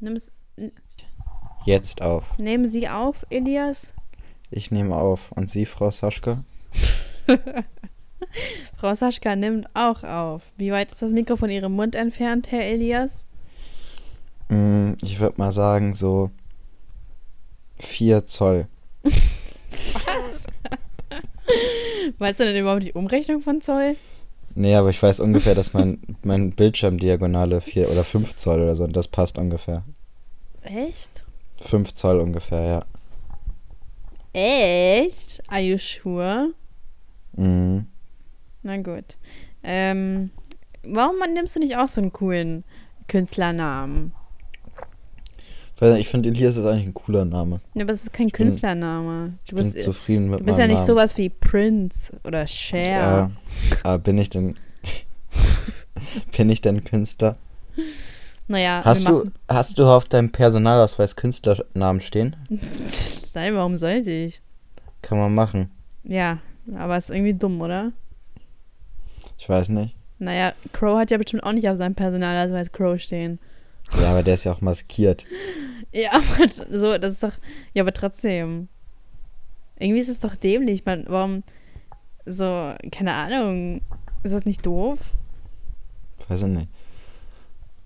[0.00, 0.32] Nimm es,
[1.64, 2.36] Jetzt auf.
[2.38, 3.92] nehmen Sie auf, Elias.
[4.50, 5.32] Ich nehme auf.
[5.32, 6.44] Und Sie, Frau Saschka?
[8.76, 10.42] Frau Saschka nimmt auch auf.
[10.56, 13.24] Wie weit ist das Mikro von Ihrem Mund entfernt, Herr Elias?
[14.48, 16.30] Mm, ich würde mal sagen, so
[17.78, 18.68] 4 Zoll.
[22.18, 23.96] Weißt du denn überhaupt die Umrechnung von Zoll?
[24.58, 28.84] Nee, aber ich weiß ungefähr, dass mein, mein Bildschirmdiagonale 4 oder 5 Zoll oder so,
[28.84, 29.84] und das passt ungefähr.
[30.62, 31.26] Echt?
[31.60, 32.84] 5 Zoll ungefähr, ja.
[34.32, 35.42] Echt?
[35.48, 36.54] Are you sure?
[37.34, 37.86] Mhm.
[38.62, 39.18] Na gut.
[39.62, 40.30] Ähm,
[40.82, 42.64] warum nimmst du nicht auch so einen coolen
[43.08, 44.12] Künstlernamen?
[45.98, 47.60] Ich finde, Elias ist eigentlich ein cooler Name.
[47.74, 49.34] Ja, aber es ist kein bin- Künstlername.
[49.44, 50.86] Ich Du bin bist, zufrieden mit du bist ja nicht Namen.
[50.86, 52.88] sowas wie Prince oder Cher.
[52.98, 53.30] Ja.
[53.82, 54.56] Aber bin ich denn.
[56.36, 57.36] bin ich denn Künstler?
[58.48, 62.36] Naja, Hast du, hast du auf deinem Personalausweis Künstlernamen stehen?
[63.34, 64.40] Nein, warum sollte ich?
[65.02, 65.70] Kann man machen.
[66.04, 66.38] Ja,
[66.76, 67.92] aber ist irgendwie dumm, oder?
[69.36, 69.94] Ich weiß nicht.
[70.18, 73.38] Naja, Crow hat ja bestimmt auch nicht auf seinem Personalausweis Crow stehen.
[74.00, 75.24] Ja, aber der ist ja auch maskiert.
[75.92, 76.48] Ja, aber
[76.78, 77.32] so, das ist doch.
[77.74, 78.68] Ja, aber trotzdem.
[79.78, 80.84] Irgendwie ist es doch dämlich.
[80.84, 81.42] Man, warum
[82.24, 83.82] so, keine Ahnung.
[84.22, 84.98] Ist das nicht doof?
[86.28, 86.68] Weiß ich nicht.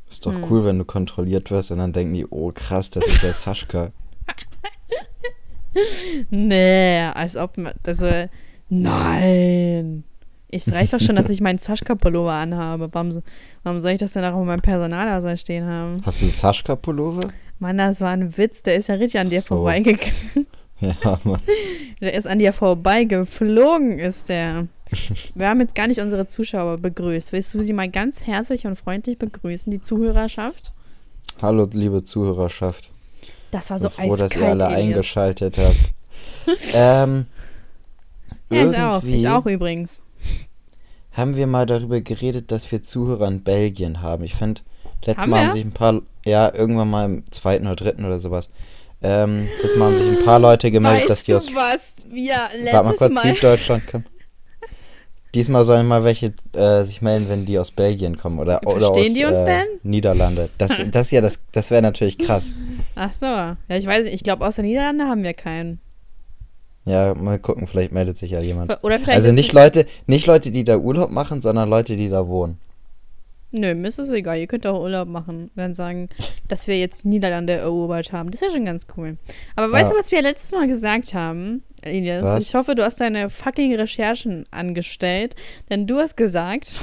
[0.09, 0.45] Ist doch Hm.
[0.51, 3.93] cool, wenn du kontrolliert wirst und dann denken die, oh krass, das ist ja Saschka.
[6.31, 7.73] Nee, als ob man.
[7.87, 8.29] Also,
[8.69, 10.03] nein.
[10.53, 12.89] Es reicht doch schon, dass ich meinen Saschka-Pullover anhabe.
[12.93, 13.11] Warum,
[13.63, 16.03] warum soll ich das denn auch auf meinem Personalausweis stehen haben?
[16.05, 17.29] Hast du einen Saschka-Pullover?
[17.59, 18.63] Mann, das war ein Witz.
[18.63, 19.49] Der ist ja richtig an dir So.
[19.57, 20.13] vorbeigegangen.
[20.83, 21.43] Ja, Mann.
[22.01, 24.67] Der ist an dir vorbeigeflogen, ist der.
[25.35, 27.33] Wir haben jetzt gar nicht unsere Zuschauer begrüßt.
[27.35, 30.73] Willst du sie mal ganz herzlich und freundlich begrüßen, die Zuhörerschaft?
[31.43, 32.91] Hallo, liebe Zuhörerschaft.
[33.51, 34.89] Das war so bin froh, dass eiskalt, ihr alle Elias.
[34.89, 35.93] eingeschaltet habt.
[36.73, 37.27] ähm,
[38.51, 39.03] Ja, ich auch.
[39.05, 40.01] Ich auch übrigens.
[41.13, 44.25] Haben wir mal darüber geredet, dass wir Zuhörer in Belgien haben.
[44.25, 44.61] Ich finde,
[45.05, 45.53] letztes Haben Mal haben wir?
[45.53, 48.51] sich ein paar, ja, irgendwann mal im zweiten oder dritten oder sowas.
[49.03, 52.89] Ähm, letztes Mal haben sich ein paar Leute gemeldet, dass die aus was wir Warte
[52.89, 54.05] mal kurz, Süddeutschland kommen.
[55.35, 59.13] Diesmal sollen mal welche äh, sich melden, wenn die aus Belgien kommen oder, oder Verstehen
[59.13, 59.67] aus die uns äh, denn?
[59.85, 60.51] Niederlande.
[60.59, 62.53] Das, das ja, das, das wäre natürlich krass.
[62.97, 63.27] Ach so.
[63.27, 64.15] Ja, ich weiß nicht.
[64.15, 65.81] Ich glaube, aus der Niederlande haben wir keinen.
[66.87, 68.73] Ja, mal gucken, vielleicht meldet sich ja jemand.
[68.83, 72.27] Oder vielleicht Also nicht Leute, nicht Leute, die da Urlaub machen, sondern Leute, die da
[72.27, 72.59] wohnen.
[73.53, 74.39] Nö, mir ist es egal.
[74.39, 76.09] Ihr könnt auch Urlaub machen und dann sagen,
[76.47, 78.31] dass wir jetzt Niederlande erobert haben.
[78.31, 79.17] Das ist ja schon ganz cool.
[79.57, 79.91] Aber weißt Ja.
[79.91, 82.23] du, was wir letztes Mal gesagt haben, Elias?
[82.25, 82.47] Was?
[82.47, 85.35] Ich hoffe, du hast deine fucking Recherchen angestellt,
[85.69, 86.77] denn du hast gesagt,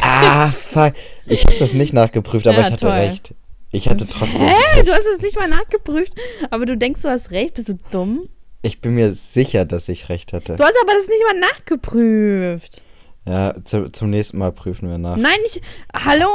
[0.00, 0.94] Ah, fuck.
[1.26, 2.90] Ich habe das nicht nachgeprüft, aber Ja, ich hatte toll.
[2.92, 3.34] recht.
[3.70, 4.54] Ich hatte trotzdem Hä?
[4.74, 4.92] Du recht.
[4.92, 6.14] hast es nicht mal nachgeprüft,
[6.50, 7.54] aber du denkst, du hast recht.
[7.54, 8.28] Bist du dumm?
[8.62, 10.56] Ich bin mir sicher, dass ich recht hatte.
[10.56, 12.82] Du hast aber das nicht mal nachgeprüft.
[13.26, 15.16] Ja, zu, zum nächsten Mal prüfen wir nach.
[15.16, 15.60] Nein, ich.
[15.94, 16.26] Hallo?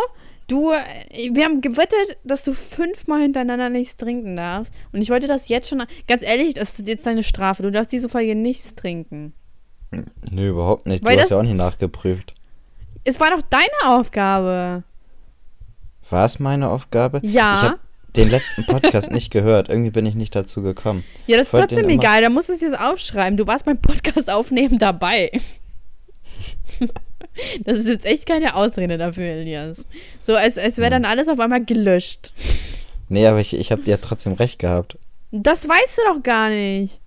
[0.48, 4.74] Du, wir haben gewettet, dass du fünfmal hintereinander nichts trinken darfst.
[4.92, 5.84] Und ich wollte das jetzt schon.
[6.08, 7.64] Ganz ehrlich, das ist jetzt deine Strafe.
[7.64, 9.34] Du darfst diese Folge nichts trinken.
[10.32, 11.04] Nö, überhaupt nicht.
[11.04, 12.34] Weil du das- hast ja auch nicht nachgeprüft.
[13.06, 14.84] Es war doch deine Aufgabe.
[16.14, 17.22] War es meine Aufgabe?
[17.24, 17.30] Ja.
[17.32, 17.80] Ich habe
[18.16, 19.68] den letzten Podcast nicht gehört.
[19.68, 21.04] Irgendwie bin ich nicht dazu gekommen.
[21.26, 22.22] Ja, das ist trotzdem egal.
[22.22, 23.36] Da musst du es jetzt aufschreiben.
[23.36, 25.32] Du warst beim Podcast aufnehmen dabei.
[27.66, 29.86] das ist jetzt echt keine Ausrede dafür, Elias.
[30.22, 32.36] So, als, als wäre dann alles auf einmal gelöscht.
[33.10, 35.00] Nee, aber ich, ich habe dir trotzdem recht gehabt.
[35.32, 37.00] Das weißt du doch gar nicht.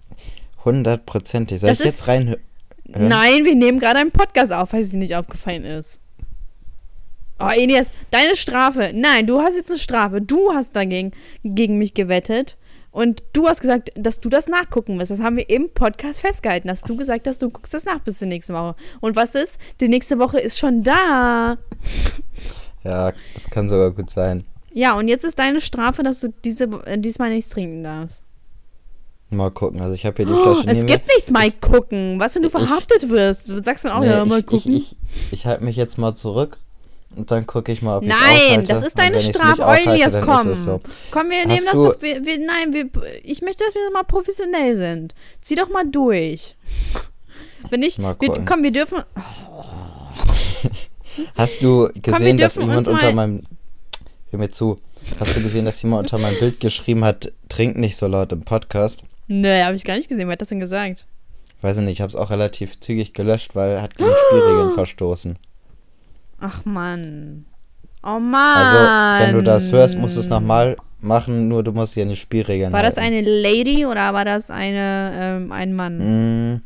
[0.64, 1.60] Hundertprozentig.
[1.60, 2.36] Soll Das ich jetzt rein...
[2.92, 3.08] Hä?
[3.08, 6.00] Nein, wir nehmen gerade einen Podcast auf, falls es dir nicht aufgefallen ist.
[7.38, 8.92] Oh, Elias, deine Strafe.
[8.94, 10.20] Nein, du hast jetzt eine Strafe.
[10.22, 11.12] Du hast dagegen
[11.44, 12.56] gegen mich gewettet.
[12.92, 15.10] Und du hast gesagt, dass du das nachgucken wirst.
[15.10, 16.70] Das haben wir im Podcast festgehalten.
[16.70, 18.74] Hast du gesagt, dass du guckst das nach bis zur nächsten Woche.
[19.00, 19.58] Und was ist?
[19.80, 21.58] Die nächste Woche ist schon da.
[22.82, 24.46] Ja, das kann sogar gut sein.
[24.72, 28.24] Ja, und jetzt ist deine Strafe, dass du diese, äh, diesmal nichts trinken darfst.
[29.28, 29.80] Mal gucken.
[29.82, 32.18] Also ich habe hier die Oh, Flasche es neben gibt nichts, mal gucken.
[32.18, 33.48] Was, wenn du Ich- verhaftet wirst?
[33.50, 34.06] Du sagst dann auch, mir.
[34.10, 34.72] ja, Nee, mal ich, gucken.
[34.72, 34.96] Ich,
[35.26, 36.58] ich, ich halte mich jetzt mal zurück
[37.16, 39.62] und dann gucke ich mal, ob ich Nein, das ist deine Strafe.
[39.62, 40.54] dann komm.
[40.54, 40.80] So.
[41.10, 42.02] Komm, wir Hast nehmen das doch.
[42.02, 42.88] Wir, wir, nein, wir,
[43.22, 45.14] ich möchte, dass wir mal professionell sind.
[45.40, 46.56] Zieh doch mal durch.
[47.70, 47.98] Wenn ich.
[47.98, 48.16] Wir,
[48.46, 49.02] komm, wir dürfen.
[51.34, 53.42] Hast du gesehen, dass dürfen jemand unter meinem...
[54.30, 54.76] Hör mir zu.
[55.18, 58.42] Hast du gesehen, dass jemand unter meinem Bild geschrieben hat, trink nicht so laut im
[58.42, 59.02] Podcast?
[59.28, 60.28] Nö, habe ich gar nicht gesehen.
[60.28, 61.06] Wer hat das denn gesagt?
[61.62, 64.72] Weiß ich nicht, ich habe es auch relativ zügig gelöscht, weil er hat gegen Spielregeln
[64.74, 65.38] verstoßen.
[66.38, 67.46] Ach, Mann.
[68.02, 68.34] Oh Mann.
[68.56, 72.10] Also, wenn du das hörst, musst du es nochmal machen, nur du musst hier an
[72.10, 73.14] die Spielregeln War das halten.
[73.16, 76.54] eine Lady oder war das eine, ähm, ein Mann?
[76.54, 76.62] Mm,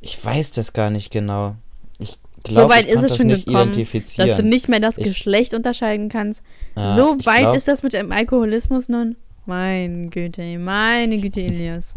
[0.00, 1.56] Ich weiß das gar nicht genau.
[1.98, 4.28] Ich so glaube, weit ich ist es das schon nicht gekommen, identifizieren.
[4.28, 6.42] dass du nicht mehr das Ich- Geschlecht unterscheiden kannst.
[6.76, 9.16] Ja, so weit glaub- ist das mit dem Alkoholismus nun?
[9.46, 11.94] Mein Güte, meine Güte, Elias.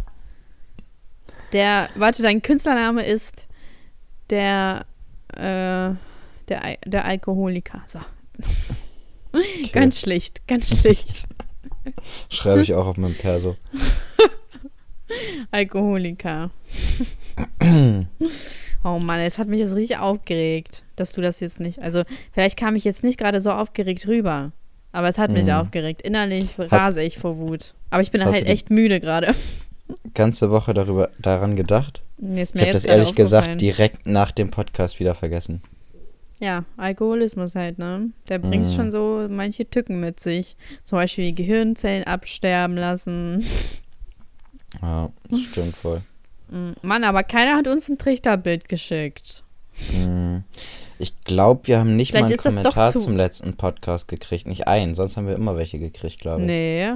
[1.53, 3.47] Der, warte, dein Künstlername ist
[4.29, 4.85] der,
[5.35, 5.89] äh,
[6.49, 7.83] der, Al- der Alkoholiker.
[7.87, 7.99] So.
[9.71, 11.27] Ganz schlicht, ganz schlicht.
[12.29, 13.55] Schreibe ich auch auf meinem Perso.
[15.51, 16.49] Alkoholiker.
[18.83, 21.81] oh Mann, es hat mich jetzt richtig aufgeregt, dass du das jetzt nicht.
[21.81, 22.03] Also,
[22.33, 24.51] vielleicht kam ich jetzt nicht gerade so aufgeregt rüber.
[24.91, 25.51] Aber es hat mich Mhm.
[25.51, 26.01] aufgeregt.
[26.01, 27.73] Innerlich rase ich vor Wut.
[27.89, 29.33] Aber ich bin halt echt müde gerade.
[30.13, 32.01] Ganze Woche darüber daran gedacht.
[32.35, 35.61] Ist Ich habe das ehrlich gesagt direkt nach dem Podcast wieder vergessen.
[36.39, 38.11] Ja, Alkoholismus halt, ne?
[38.29, 38.71] Der bringt Mhm.
[38.75, 40.55] schon so manche Tücken mit sich.
[40.83, 43.43] Zum Beispiel die Gehirnzellen absterben lassen.
[44.81, 45.09] Ja,
[45.49, 46.01] stimmt voll.
[46.49, 49.43] Mm, Mann, aber keiner hat uns ein Trichterbild geschickt.
[50.05, 50.39] Mm,
[50.99, 54.45] Ich glaube, wir haben nicht Vielleicht mal einen Kommentar zu- zum letzten Podcast gekriegt.
[54.45, 56.47] Nicht einen, sonst haben wir immer welche gekriegt, glaube ich.
[56.47, 56.93] Nee.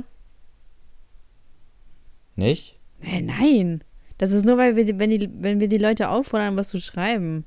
[2.36, 2.78] Nicht?
[3.00, 3.84] Hä, nein.
[4.18, 7.46] Das ist nur, weil wir, wenn, die, wenn wir die Leute auffordern, was zu schreiben.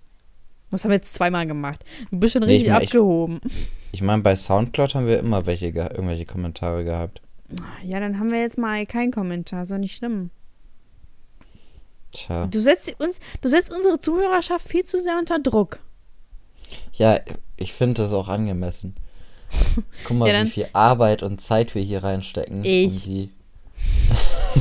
[0.74, 1.84] Das haben wir jetzt zweimal gemacht.
[2.10, 3.40] Du bist schon Nee, ich richtig mein, ich- abgehoben.
[3.92, 7.20] Ich meine, bei Soundcloud haben wir immer welche ge irgendwelche Kommentare gehabt.
[7.84, 9.62] Ja, dann haben wir jetzt mal keinen Kommentar.
[9.62, 10.30] Ist doch nicht schlimm.
[12.12, 12.46] Tja.
[12.46, 15.78] Du setzt, uns, du setzt unsere Zuhörerschaft viel zu sehr unter Druck.
[16.94, 17.20] Ja,
[17.56, 18.94] ich finde das auch angemessen.
[20.04, 22.64] Guck mal, Ja, wie viel Arbeit und Zeit wir hier reinstecken.
[22.64, 23.08] Ich.
[23.08, 23.30] Um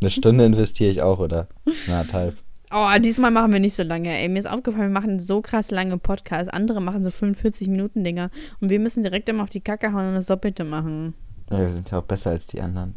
[0.00, 1.48] Eine Stunde investiere ich auch, oder?
[1.86, 2.36] Na, halb.
[2.72, 4.16] Oh, diesmal machen wir nicht so lange.
[4.16, 6.48] Ey, mir ist aufgefallen, wir machen so krass lange Podcasts.
[6.48, 8.30] Andere machen so 45 Minuten Dinger.
[8.60, 11.14] Und wir müssen direkt immer auf die Kacke hauen und das Doppelte machen.
[11.50, 12.94] Ja, wir sind ja auch besser als die anderen.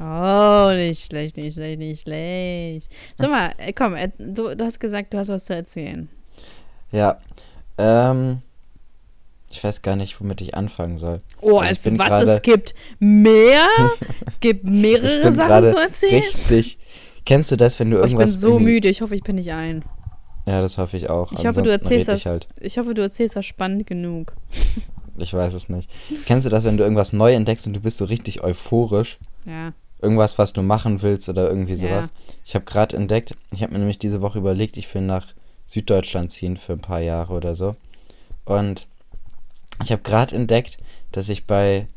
[0.00, 2.88] Oh, nicht schlecht, nicht schlecht, nicht schlecht.
[3.16, 6.08] Sag mal, ey, komm, äh, du, du hast gesagt, du hast was zu erzählen.
[6.92, 7.18] Ja,
[7.76, 8.38] ähm,
[9.50, 11.20] ich weiß gar nicht, womit ich anfangen soll.
[11.40, 13.66] Oh, Also es, was, gerade- es gibt mehr?
[14.26, 16.22] es gibt mehrere Sachen zu erzählen?
[16.22, 16.78] richtig.
[17.28, 18.30] Kennst du das, wenn du Oh, ich irgendwas.
[18.32, 19.84] bin so müde, ich hoffe, ich bin nicht ein.
[20.46, 21.30] Ja, das hoffe ich auch.
[21.32, 22.20] Ich hoffe, du erzählst das.
[22.20, 22.48] Ich, halt.
[22.58, 24.32] Ich hoffe, du erzählst das spannend genug.
[25.18, 25.90] ich weiß es nicht.
[26.24, 29.18] Kennst du das, wenn du irgendwas neu entdeckst und du bist so richtig euphorisch?
[29.44, 29.74] Ja.
[30.00, 31.80] Irgendwas, was du machen willst oder irgendwie Ja.
[32.02, 32.10] sowas.
[32.46, 35.26] Ich habe gerade entdeckt, ich habe mir nämlich diese Woche überlegt, ich will nach
[35.66, 37.76] Süddeutschland ziehen für ein paar Jahre oder so.
[38.46, 38.86] Und
[39.84, 40.78] ich habe gerade entdeckt,
[41.12, 41.88] dass ich bei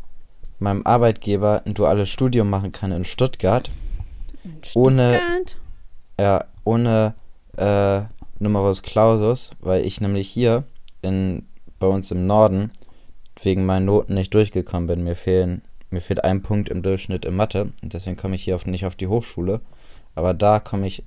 [0.60, 3.70] meinem Arbeitgeber ein duales Studium machen kann in Stuttgart.
[4.74, 5.20] Ohne-?
[6.20, 7.16] Ja, ohne
[7.58, 8.02] äh,
[8.40, 10.64] Numerus Clausus, weil ich nämlich hier
[11.02, 11.48] in,
[11.80, 12.72] bei uns im Norden
[13.42, 15.04] wegen meinen Noten nicht durchgekommen bin.
[15.04, 18.56] Mir fehlen, mir fehlt ein Punkt im Durchschnitt in Mathe und deswegen komme ich hier
[18.56, 19.62] auf, nicht auf die Hochschule.
[20.16, 21.04] Aber da komme ich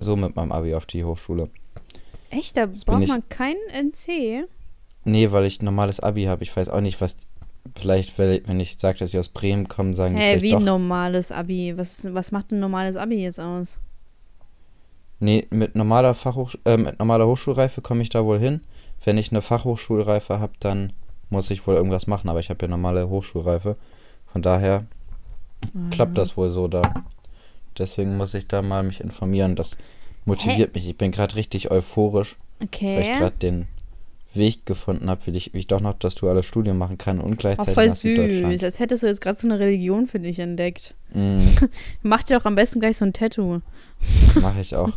[0.00, 1.48] so mit meinem Abi auf die Hochschule.
[2.30, 4.46] Echt, da braucht man kein NC?
[5.04, 6.42] Nee, weil ich ein normales Abi habe.
[6.42, 7.16] Ich weiß auch nicht, was.
[7.74, 10.58] Vielleicht, wenn ich sage, dass ich aus Bremen komme, sagen die Hä, vielleicht wie doch.
[10.58, 11.76] ein normales Abi?
[11.76, 13.78] Was, was macht ein normales Abi jetzt aus?
[15.20, 18.60] Nee, mit normaler Fachhoch äh, mit normaler Hochschulreife komme ich da wohl hin.
[19.04, 20.92] Wenn ich eine Fachhochschulreife habe, dann
[21.30, 23.76] muss ich wohl irgendwas machen, aber ich habe ja normale Hochschulreife.
[24.26, 24.86] Von daher
[25.90, 26.82] klappt das wohl so da.
[27.76, 29.56] Deswegen muss ich da mal mich informieren.
[29.56, 29.76] Das
[30.24, 30.88] motiviert mich.
[30.88, 32.68] Ich bin gerade richtig euphorisch, weil
[33.02, 33.18] ich Okay.
[33.18, 33.66] gerade den
[34.38, 37.34] Weg gefunden habe, wie ich, wie ich doch noch das duale Studium machen kann und
[37.34, 38.52] Oh, gleichzeitig voll nach Süddeutschland.
[38.54, 38.64] süß.
[38.64, 40.94] Als hättest du jetzt gerade so eine Religion für dich entdeckt.
[41.12, 41.40] Mm,
[42.02, 43.60] Mach dir doch am besten gleich so ein Tattoo.
[44.40, 44.92] Mache ich auch.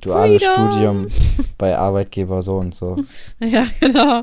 [0.00, 0.42] Duales.
[0.52, 1.08] Studium
[1.58, 2.96] bei Arbeitgeber so und so.
[3.40, 4.22] Ja, genau.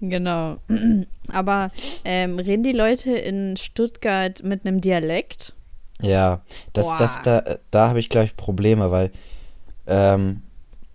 [0.00, 0.56] genau.
[1.28, 1.70] Aber
[2.04, 5.54] ähm, reden die Leute in Stuttgart mit einem Dialekt?
[6.02, 6.40] Ja,
[6.72, 9.10] das, das, da, da habe ich, glaube ich, Probleme, weil,
[9.86, 10.42] ähm,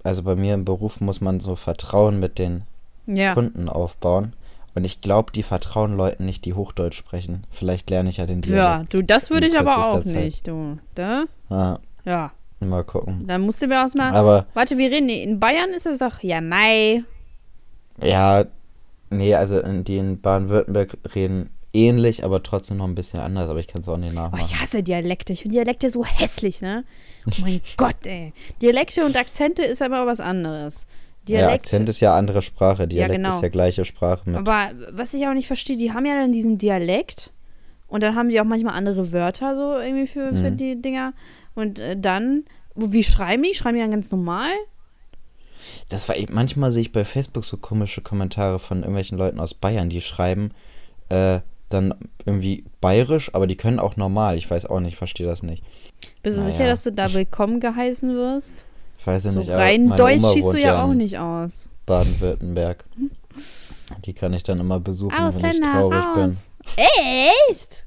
[0.05, 2.63] also bei mir im Beruf muss man so Vertrauen mit den
[3.07, 3.33] Ja.
[3.33, 4.33] Kunden aufbauen.
[4.75, 7.43] Und ich glaube, die vertrauen Leuten nicht, die Hochdeutsch sprechen.
[7.49, 8.61] Vielleicht lerne ich ja den Dialekt.
[8.65, 10.77] Ja, du, das würde ich aber auch nicht, du.
[10.95, 11.23] Da?
[11.49, 12.31] Ja, Ja.
[12.59, 13.25] mal gucken.
[13.27, 14.13] Dann musst du mir erstmal.
[14.13, 15.07] Aber Warte, wir reden.
[15.09, 16.21] In Bayern ist es doch.
[16.23, 17.03] Ja, Mai.
[18.01, 18.45] ja,
[19.09, 23.49] nee, also in, die in Baden-Württemberg reden ähnlich, aber trotzdem noch ein bisschen anders.
[23.49, 24.43] Aber ich kann es auch nicht Oh, nachmachen.
[24.45, 25.33] ich hasse Dialekte.
[25.33, 26.83] Ich finde Dialekte so hässlich, ne?
[27.27, 28.33] Oh mein Gott, ey.
[28.61, 30.87] Dialekte und Akzente ist aber was anderes.
[31.27, 31.65] ja, Dialekt.
[31.65, 32.87] Akzent ist ja andere Sprache.
[32.87, 33.29] Dialekt genau.
[33.29, 34.37] ist ja gleiche Sprache mit.
[34.37, 37.31] aber was ich auch nicht verstehe, die haben ja dann diesen Dialekt
[37.87, 40.57] und dann haben die auch manchmal andere Wörter so irgendwie für, für Mhm.
[40.57, 41.13] die Dinger.
[41.55, 42.43] Und äh, dann,
[42.75, 43.53] wie schreiben die?
[43.55, 44.51] Schreiben die dann ganz normal?
[45.89, 49.53] Das war eben, manchmal sehe ich bei Facebook so komische Kommentare von irgendwelchen Leuten aus
[49.53, 50.51] Bayern, die schreiben,
[51.09, 51.39] äh,
[51.69, 54.37] dann irgendwie bayerisch, aber die können auch normal.
[54.37, 55.63] Ich weiß auch nicht, verstehe das nicht.
[56.23, 56.51] Bist du Naja.
[56.51, 58.65] sicher, dass du da willkommen geheißen wirst?
[58.97, 61.69] Ich weiß ja So nicht, aber rein Deutsch Oma schießt du ja auch nicht aus.
[61.85, 62.83] Baden-Württemberg.
[64.05, 66.23] Die kann ich dann immer besuchen, wenn ich Ausländer, traurig bin.
[66.23, 66.49] raus.
[66.77, 67.85] Echt?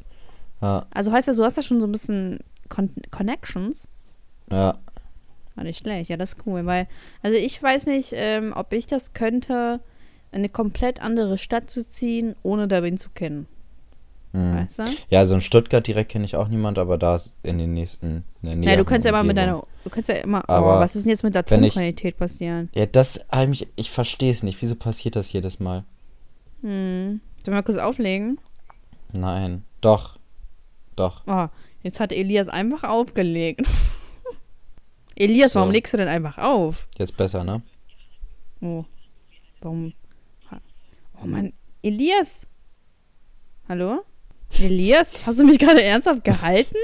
[0.60, 2.38] Ja, Also heißt das, du hast ja schon so ein bisschen
[2.68, 3.88] Con Connections.
[4.50, 4.78] ja.
[5.54, 6.86] War nicht schlecht, ja, das ist cool, weil,
[7.20, 9.80] also ich weiß nicht, ähm, ob ich das könnte,
[10.30, 13.48] in eine komplett andere Stadt zu ziehen, ohne wen zu kennen.
[14.32, 14.54] Mhm.
[14.54, 14.82] Weißt du?
[15.08, 18.24] Ja, so in Stuttgart direkt kenne ich auch niemand, aber da in den nächsten.
[18.42, 20.94] In Ja, du kannst ja immer mit deiner, du kannst ja immer, oh, Aber was
[20.96, 22.68] ist denn jetzt mit der Tonqualität passieren?
[22.74, 24.60] Ja, das eigentlich, ich verstehe es nicht.
[24.60, 25.84] Wieso passiert das jedes Mal?
[26.60, 27.20] Hm.
[27.36, 28.38] Sollen wir mal kurz auflegen?
[29.12, 29.64] Nein.
[29.80, 30.16] Doch.
[30.96, 31.22] Doch.
[31.26, 31.46] Oh,
[31.82, 33.62] jetzt hat Elias einfach aufgelegt.
[35.14, 35.72] Elias, warum So.
[35.72, 36.86] legst du denn einfach auf?
[36.98, 37.62] Jetzt besser, ne?
[38.60, 38.84] Oh,
[39.60, 39.92] warum?
[41.20, 42.46] Oh Mann, Elias?
[43.68, 44.04] Hallo?
[44.60, 46.76] Elias, hast du mich gerade ernsthaft gehalten?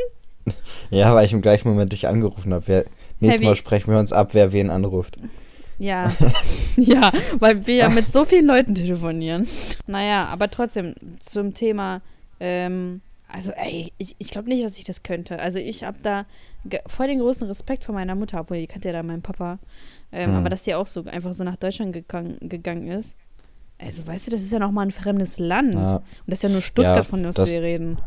[0.90, 2.85] Ja, weil ich im gleichen Moment dich angerufen habe.
[3.18, 5.16] Nächstes wie- Mal sprechen wir uns ab, wer wen anruft.
[5.78, 6.12] Ja.
[6.76, 9.49] ja, weil wir ja mit so vielen Leuten telefonieren.
[9.87, 12.02] Naja, aber trotzdem zum Thema,
[12.40, 15.38] ähm, also ey, ich, ich glaube nicht, dass ich das könnte.
[15.38, 16.26] Also ich habe da
[16.87, 19.59] voll den großen Respekt vor meiner Mutter, obwohl die kannte ja da meinen Papa.
[20.12, 20.37] Ähm, Hm.
[20.37, 23.14] Aber dass die auch so einfach so nach Deutschland gegangen, gegangen ist.
[23.78, 25.75] Also weißt du, das ist ja nochmal ein fremdes Land.
[25.75, 27.99] Ja, Und das ist ja nur Stuttgart, Ja, von das- wir reden.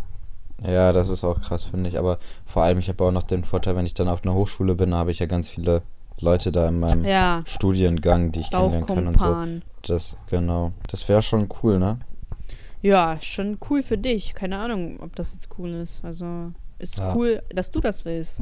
[0.65, 1.97] ja, das ist auch krass, finde ich.
[1.99, 4.75] Aber vor allem, ich habe auch noch den Vorteil, wenn ich dann auf einer Hochschule
[4.75, 5.81] bin, habe ich ja ganz viele
[6.19, 9.35] Leute da in meinem Ja, Studiengang, die ich kennenlernen kann und so.
[9.93, 10.71] Das, genau.
[10.89, 11.99] Das wäre schon cool, ne?
[12.81, 14.33] Ja, schon cool für dich.
[14.33, 16.03] Keine Ahnung, ob das jetzt cool ist.
[16.03, 17.13] Also, ist Ja.
[17.15, 18.39] cool, dass du das willst.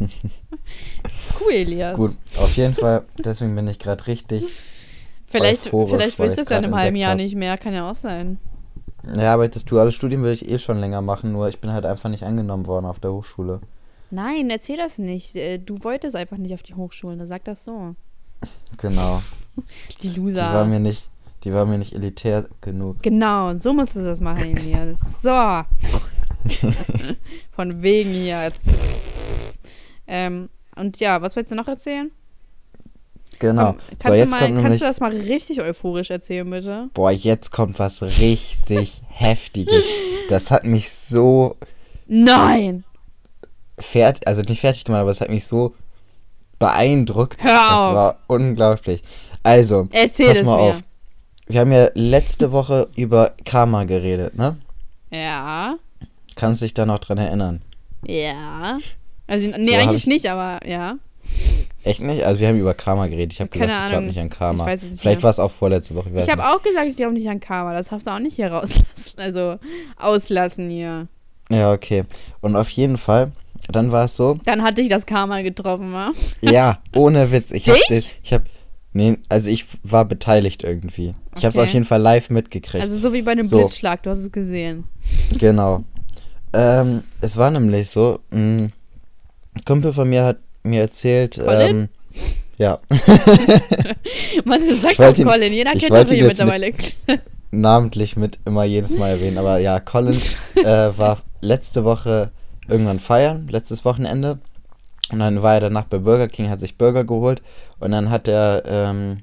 [1.40, 1.94] cool, Elias.
[1.94, 4.44] Gut, auf jeden Fall, deswegen bin ich gerade richtig.
[5.32, 7.16] Vielleicht, vielleicht willst du es ja in einem halben Jahr hab.
[7.18, 7.58] nicht mehr.
[7.58, 8.38] Kann ja auch sein.
[9.16, 11.84] Ja, aber das duale Studium will ich eh schon länger machen, nur ich bin halt
[11.84, 13.60] einfach nicht angenommen worden auf der Hochschule.
[14.10, 15.34] Nein, erzähl das nicht.
[15.34, 17.26] Äh, Du wolltest einfach nicht auf die Hochschulen.
[17.26, 17.94] Sag das so.
[18.78, 19.22] Genau.
[20.02, 20.52] Die Die Loser.
[20.54, 21.08] war mir nicht,
[21.44, 23.02] die war mir nicht elitär genug.
[23.02, 24.98] genau, und so musst du das machen, Elias.
[25.22, 25.30] So.
[27.52, 28.48] Von wegen hier.
[30.06, 32.10] ähm, und ja, was willst du noch erzählen?
[33.42, 33.72] Genau.
[33.72, 36.88] Komm, kannst, so, du jetzt mal, kommt kannst du das mal richtig euphorisch erzählen, bitte?
[36.94, 39.82] Boah, jetzt kommt was richtig Heftiges.
[40.28, 41.56] Das hat mich so
[42.06, 42.84] Nein!
[43.78, 45.74] fertig, also nicht fertig gemacht, aber es hat mich so
[46.60, 47.42] beeindruckt.
[47.42, 47.94] Hör Das auf.
[47.94, 49.02] war unglaublich.
[49.42, 50.80] Also, Erzähl pass mal auf.
[51.48, 54.56] Wir haben ja letzte Woche über Karma geredet, ne?
[55.10, 55.76] Ja.
[56.36, 57.60] Kannst dich da noch dran erinnern?
[58.06, 58.78] Ja.
[59.26, 60.94] Also, nee, So, eigentlich ich- nicht, aber ja.
[61.84, 62.24] Echt nicht?
[62.24, 63.32] Also wir haben über Karma geredet.
[63.32, 64.06] Ich habe gesagt, ich glaube Ahnung.
[64.06, 64.64] nicht an Karma.
[64.64, 66.10] Ich weiß es nicht Vielleicht war es auch vorletzte Woche.
[66.14, 67.74] Ich, Ich habe auch gesagt, ich glaube nicht an Karma.
[67.74, 68.86] Das darfst du auch nicht hier rauslassen.
[69.16, 69.58] Also,
[69.96, 71.08] auslassen hier.
[71.50, 72.04] Ja, okay.
[72.40, 73.32] Und auf jeden Fall,
[73.68, 76.12] dann war es so, Dann hat dich das Karma getroffen, wa?
[76.40, 77.50] ja, ohne Witz.
[77.50, 78.44] Ich habe ich habe
[78.92, 81.14] nee, also ich war beteiligt irgendwie.
[81.36, 81.66] Ich habe es Okay.
[81.66, 82.82] auf jeden Fall live mitgekriegt.
[82.82, 83.58] Also, so wie bei einem So.
[83.58, 84.02] Blitzschlag.
[84.04, 84.84] Du hast es gesehen.
[85.38, 85.82] Genau.
[86.52, 88.72] Ähm, es war nämlich so, ein
[89.66, 91.60] Kumpel von mir hat mir erzählt, Colin?
[91.60, 91.88] ähm,
[92.58, 92.78] ja,
[94.44, 95.52] Man sagt wollte ihn- Colin.
[95.52, 96.72] Jeder kennt doch hier mittlerweile.
[97.50, 100.16] namentlich mit immer jedes Mal erwähnen, aber ja, Colin
[100.56, 100.64] äh,
[100.96, 102.30] war letzte Woche
[102.68, 104.38] irgendwann feiern, letztes Wochenende.
[105.10, 107.42] Und dann war er danach bei Burger King, hat sich Burger geholt
[107.80, 109.22] und dann hat er, ähm,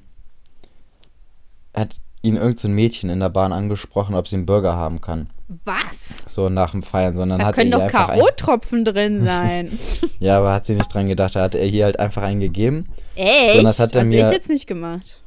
[1.74, 5.00] hat ihn irgend so ein Mädchen in der Bahn angesprochen, ob sie einen Burger haben
[5.00, 5.30] kann.
[5.64, 6.24] Was?
[6.26, 9.78] So nach dem Feiern, sondern Da hat er können ihr doch K.O.-Tropfen drin sein.
[10.20, 12.86] Ja, aber hat sie nicht dran gedacht, da hat er hier halt einfach einen gegeben.
[13.16, 13.56] Echt?
[13.56, 15.22] So, das hat er Hast mir- ich jetzt nicht gemacht.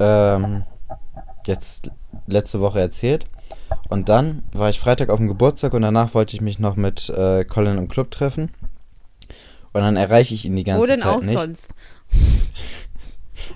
[0.00, 0.64] ähm,
[1.46, 1.90] jetzt
[2.26, 3.24] letzte Woche erzählt.
[3.88, 7.08] Und dann war ich Freitag auf dem Geburtstag und danach wollte ich mich noch mit
[7.10, 8.50] äh, Colin im Club treffen.
[9.72, 11.38] Und dann erreiche ich ihn die ganze Wo denn Zeit auch nicht.
[11.38, 11.74] sonst?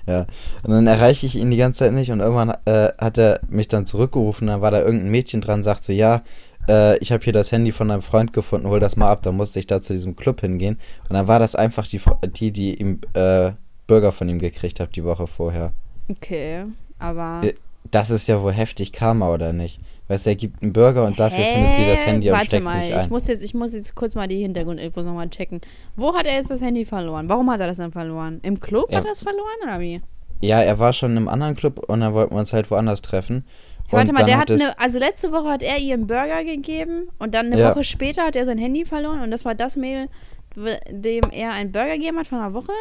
[0.07, 0.25] Ja.
[0.63, 3.67] Und dann erreiche ich ihn die ganze Zeit nicht und irgendwann äh, hat er mich
[3.67, 4.47] dann zurückgerufen.
[4.47, 6.21] Dann war da irgendein Mädchen dran, sagt so, ja,
[6.67, 9.23] äh, ich habe hier das Handy von einem Freund gefunden, hol das mal ab.
[9.23, 10.77] Dann musste ich da zu diesem Club hingehen.
[11.07, 12.01] Und dann war das einfach die,
[12.35, 13.51] die, die ihm äh,
[13.87, 15.71] Burger von ihm gekriegt hat die Woche vorher.
[16.09, 16.65] Okay,
[16.99, 17.41] aber.
[17.43, 17.53] Äh,
[17.91, 19.79] Das ist ja wohl heftig Karma, oder nicht?
[20.09, 22.09] Weißt du, er gibt einen Burger und dafür findet sie das Hä?
[22.09, 23.09] Handy und Warte steckt mal, nicht ich ein.
[23.09, 25.61] muss, jetzt, ich muss jetzt kurz mal die Hintergrundinfos nochmal checken.
[25.95, 27.29] Wo hat er jetzt das Handy verloren?
[27.29, 28.39] Warum hat er das denn verloren?
[28.41, 28.97] Im Club Ja.
[28.97, 30.01] hat er das verloren oder wie?
[30.41, 33.45] Ja, er war schon im anderen Club und dann wollten wir uns halt woanders treffen.
[33.91, 36.07] Warte und mal, dann der hat es, eine, also letzte Woche hat er ihr einen
[36.07, 37.71] Burger gegeben und dann eine Ja.
[37.71, 40.07] Woche später hat er sein Handy verloren und das war das Mädel,
[40.89, 42.71] dem er einen Burger gegeben hat von einer Woche?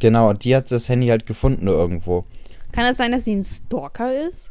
[0.00, 2.24] Genau, und die hat das Handy halt gefunden irgendwo.
[2.72, 4.50] Kann es sein, dass sie ein Stalker ist?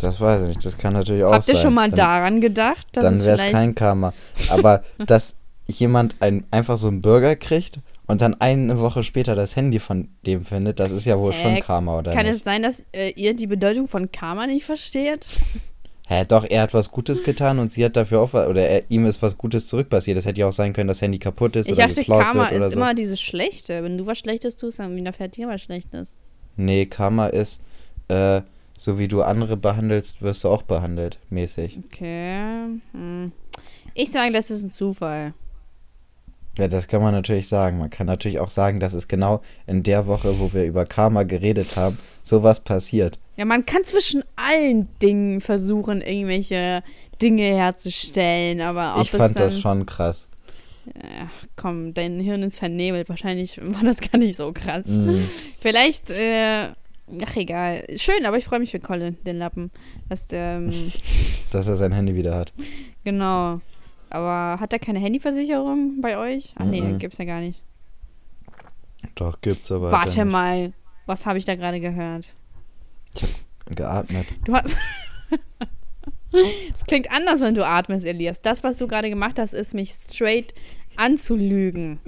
[0.00, 1.54] Das weiß ich nicht, das kann natürlich auch Habt sein.
[1.56, 4.12] ihr schon mal dann, daran gedacht, dass Dann wäre es kein Karma.
[4.48, 9.54] Aber dass jemand ein, einfach so einen Burger kriegt und dann eine Woche später das
[9.56, 12.36] Handy von dem findet, das ist ja wohl schon Hä, Karma, oder Kann nicht?
[12.36, 15.26] es sein, dass äh, ihr die Bedeutung von Karma nicht versteht?
[16.08, 18.82] Hä, doch, er hat was Gutes getan und sie hat dafür auch was, oder er,
[18.90, 20.18] ihm ist was Gutes zurückpassiert.
[20.18, 22.22] Das hätte ja auch sein können, dass das Handy kaputt ist Ich oder dachte, geklaut
[22.24, 22.80] Karma wird oder ist so.
[22.80, 23.84] immer dieses Schlechte.
[23.84, 26.14] Wenn du was Schlechtes tust, dann widerfährt dir was Schlechtes.
[26.56, 27.60] Nee, Karma ist,
[28.08, 28.42] äh,
[28.80, 31.78] so wie du andere behandelst, wirst du auch behandelt, mäßig.
[31.84, 32.80] Okay.
[32.92, 33.30] Hm.
[33.92, 35.34] Ich sage, das ist ein Zufall.
[36.56, 37.78] Ja, das kann man natürlich sagen.
[37.78, 41.24] Man kann natürlich auch sagen, dass es genau in der Woche, wo wir über Karma
[41.24, 43.18] geredet haben, sowas passiert.
[43.36, 46.82] Ja, man kann zwischen allen Dingen versuchen, irgendwelche
[47.20, 50.26] Dinge herzustellen, aber ob ich fand das schon krass.
[50.86, 53.10] Ja, komm, dein Hirn ist vernebelt.
[53.10, 54.86] Wahrscheinlich war das gar nicht so krass.
[54.86, 55.22] Mhm.
[55.60, 56.70] Vielleicht, äh,
[57.26, 57.84] ach egal.
[57.96, 59.70] Schön, aber ich freue mich für Colin, den Lappen.
[60.08, 60.70] Dass der, ähm,
[61.50, 62.52] Dass er sein Handy wieder hat.
[63.04, 63.60] genau.
[64.12, 66.52] Aber hat er keine Handyversicherung bei euch?
[66.58, 66.98] Ach nee, Mhm.
[66.98, 67.62] gibt's ja gar nicht.
[69.14, 69.92] Doch, gibt's aber.
[69.92, 70.72] Warte mal.
[71.06, 72.34] Was habe ich da gerade gehört?
[73.14, 73.34] nicht.
[73.76, 74.26] Geatmet.
[74.44, 74.76] Du hast.
[76.72, 78.40] Es klingt anders, wenn du atmest, Elias.
[78.40, 80.54] Das, was du gerade gemacht hast, ist mich straight
[80.96, 81.98] anzulügen.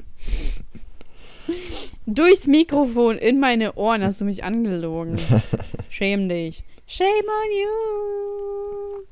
[2.06, 5.18] Durchs Mikrofon in meine Ohren hast du mich angelogen.
[5.90, 6.64] Schäm dich.
[6.86, 9.06] Shame on you.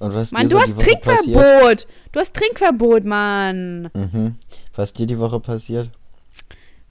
[0.00, 1.36] Und was Mann, du hast Woche passiert?
[1.36, 1.86] Trinkverbot.
[2.12, 3.90] Du hast Trinkverbot, Mann.
[3.94, 4.36] Mhm.
[4.74, 5.90] Was dir die Woche passiert?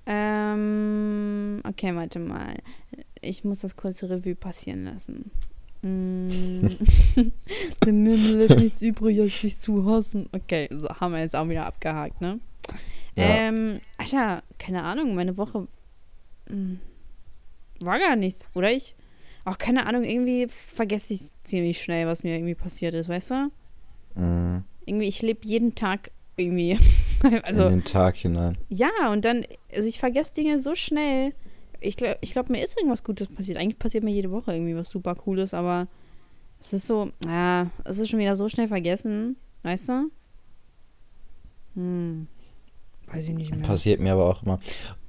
[0.06, 2.56] Ähm, okay, warte mal.
[3.22, 5.32] Ich muss das kurze Revue passieren lassen.
[5.82, 6.70] Dem
[7.86, 10.28] Himmel lässt nichts übrig, als dich zu hassen.
[10.32, 12.40] Okay, so haben wir jetzt auch wieder abgehakt, ne?
[13.16, 13.24] Ja.
[13.26, 13.80] Ähm,
[14.14, 15.68] Alter, keine Ahnung, meine Woche
[16.50, 16.76] mm,
[17.80, 18.96] war gar nichts, oder ich?
[19.46, 23.52] Auch keine Ahnung, irgendwie vergesse ich ziemlich schnell, was mir irgendwie passiert ist, weißt du?
[24.16, 24.64] Mhm.
[24.86, 26.78] Irgendwie, ich lebe jeden Tag irgendwie.
[27.44, 28.58] also, In den Tag hinein.
[28.70, 31.34] ja, und dann, also ich vergesse Dinge so schnell.
[31.82, 33.58] Ich glaube, ich glaub, mir ist irgendwas Gutes passiert.
[33.58, 35.88] Eigentlich passiert mir jede Woche irgendwie was super Cooles, aber
[36.60, 40.12] es ist so, ja, es ist schon wieder so schnell vergessen, weißt du?
[41.76, 42.28] Hm.
[43.12, 43.66] Weiß ich nicht mehr.
[43.68, 44.60] Passiert mir aber auch immer.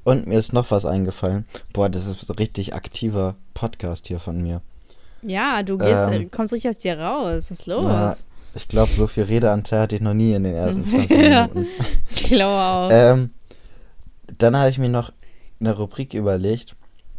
[0.04, 1.44] Und mir ist noch was eingefallen.
[1.72, 4.62] Boah, das ist so richtig aktiver Podcast hier von mir.
[5.22, 7.34] Ja, du gehst, Ähm, äh, kommst richtig aus dir raus.
[7.36, 7.84] Was ist los?
[7.84, 8.16] Na,
[8.54, 11.46] Ich glaube, so viel Redeanteil hatte ich noch nie in den ersten 20 Ja.
[11.48, 11.66] Minuten.
[12.10, 12.88] ich glaube auch.
[12.90, 13.30] Ähm,
[14.38, 15.12] dann habe ich mir noch
[15.60, 16.74] eine Rubrik überlegt.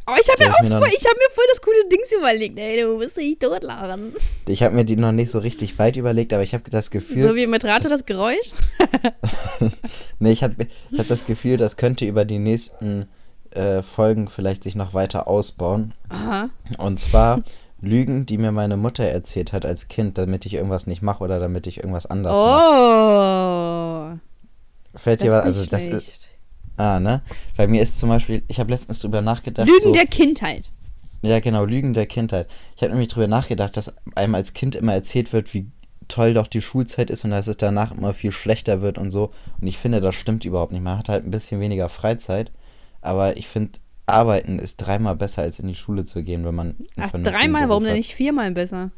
[0.08, 2.12] Oh, ich habe mir hab auch mir voll, ich habe mir voll das coole Dings
[2.18, 2.60] überlegt.
[2.60, 4.16] Ey, du wirst dich totlachen.
[4.48, 7.22] Ich habe mir die noch nicht so richtig weit überlegt, aber ich habe das Gefühl,
[7.22, 8.52] So wie mit Rate das Geräusch.
[10.20, 10.56] nee, ich habe
[10.92, 13.08] ich hab das Gefühl, das könnte über die nächsten
[13.52, 15.94] äh, Folgen vielleicht sich noch weiter ausbauen.
[16.10, 16.50] Aha.
[16.78, 17.44] Und zwar
[17.82, 21.40] Lügen, die mir meine Mutter erzählt hat als Kind, damit ich irgendwas nicht mache oder
[21.40, 24.20] damit ich irgendwas anders mache.
[24.94, 24.98] Oh.
[24.98, 25.46] Fällt Das dir was?
[25.46, 26.28] Also nicht das ist, schlecht.
[26.82, 27.22] Ah, ne?
[27.56, 29.68] Bei mir ist zum Beispiel, ich habe letztens drüber nachgedacht.
[29.68, 30.72] Lügen so, der Kindheit.
[31.22, 32.48] Ja, genau, Lügen der Kindheit.
[32.76, 35.68] Ich habe nämlich drüber nachgedacht, dass einem als Kind immer erzählt wird, wie
[36.08, 39.32] toll doch die Schulzeit ist und dass es danach immer viel schlechter wird und so.
[39.62, 40.82] Und ich finde, das stimmt überhaupt nicht.
[40.84, 42.52] Man hat halt ein bisschen weniger Freizeit,
[43.02, 46.76] aber ich finde, arbeiten ist dreimal besser, als in die Schule zu gehen, wenn man
[46.98, 48.92] Ach, dreimal, warum denn nicht viermal besser?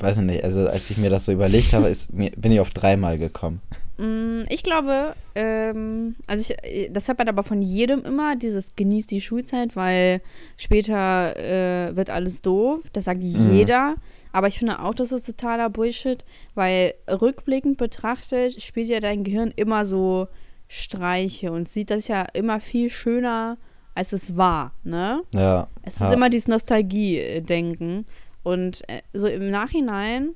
[0.00, 2.60] Weiß ich nicht, also als ich mir das so überlegt habe, ist, mir, bin ich
[2.60, 3.60] auf dreimal gekommen.
[3.98, 9.10] Mm, Ich glaube, ähm, also ich, das hört man aber von jedem immer, dieses genießt
[9.10, 10.20] die Schulzeit, weil
[10.56, 12.80] später äh, wird alles doof.
[12.92, 13.54] Das sagt Mhm.
[13.54, 13.96] jeder.
[14.32, 19.52] Aber ich finde auch, das ist totaler Bullshit, weil rückblickend betrachtet spielt ja dein Gehirn
[19.56, 20.28] immer so
[20.68, 23.56] Streiche und sieht das ja immer viel schöner,
[23.94, 25.22] als es war, ne?
[25.34, 25.66] Ja.
[25.82, 26.12] Es ist ja.
[26.12, 28.06] immer dieses Nostalgie-Denken.
[28.48, 30.34] Und äh, so im Nachhinein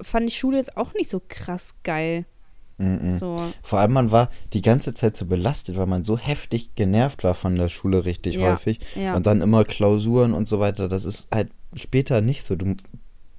[0.00, 2.26] fand ich Schule jetzt auch nicht so krass geil.
[2.78, 3.16] Mhm.
[3.18, 3.42] So.
[3.62, 7.34] Vor allem, man war die ganze Zeit so belastet, weil man so heftig genervt war
[7.34, 8.78] von der Schule richtig Ja, häufig.
[8.94, 9.14] ja.
[9.16, 10.86] Und dann immer Klausuren und so weiter.
[10.88, 12.54] Das ist halt später nicht so.
[12.56, 12.74] Du,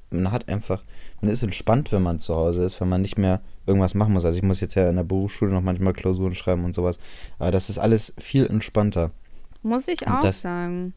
[0.09, 0.83] man hat einfach,
[1.21, 4.25] man ist entspannt, wenn man zu Hause ist, wenn man nicht mehr irgendwas machen muss.
[4.25, 6.97] Also ich muss jetzt ja in der Berufsschule noch manchmal Klausuren schreiben und sowas.
[7.37, 9.11] Aber das ist alles viel entspannter.
[9.61, 10.93] Muss ich Und auch das- sagen.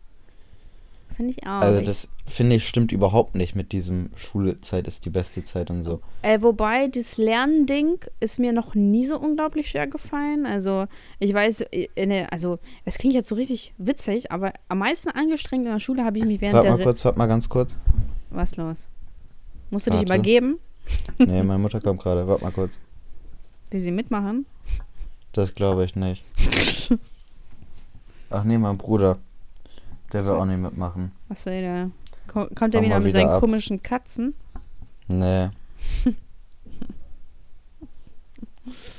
[1.21, 1.61] Finde ich auch.
[1.61, 5.83] Also das finde ich stimmt überhaupt nicht mit diesem Schulzeit ist die beste Zeit und
[5.83, 6.01] so.
[6.23, 10.47] Äh, wobei, das Lernen-Ding ist mir noch nie so unglaublich schwer gefallen.
[10.47, 10.87] Also,
[11.19, 15.67] ich weiß, äh, der, also, es klingt jetzt so richtig witzig, aber am meisten angestrengt
[15.67, 16.77] in der Schule habe ich mich während Warte der.
[16.79, 17.77] mal kurz, warte mal ganz kurz.
[18.31, 18.79] Was los?
[19.69, 20.15] Musst du dich Warte.
[20.15, 20.59] übergeben?
[21.19, 22.27] Nee, meine Mutter kommt gerade.
[22.27, 22.79] Warte mal kurz.
[23.71, 24.47] Will sie mitmachen?
[25.33, 26.25] Das glaube ich nicht.
[28.31, 29.19] Ach nee, mein Bruder.
[30.13, 31.13] Der will auch nicht mitmachen.
[31.29, 31.91] Was soll der?
[32.27, 33.41] Ko- Kommt er Mach wieder mit wieder seinen ab.
[33.41, 34.35] komischen Katzen?
[35.09, 35.49] Nee.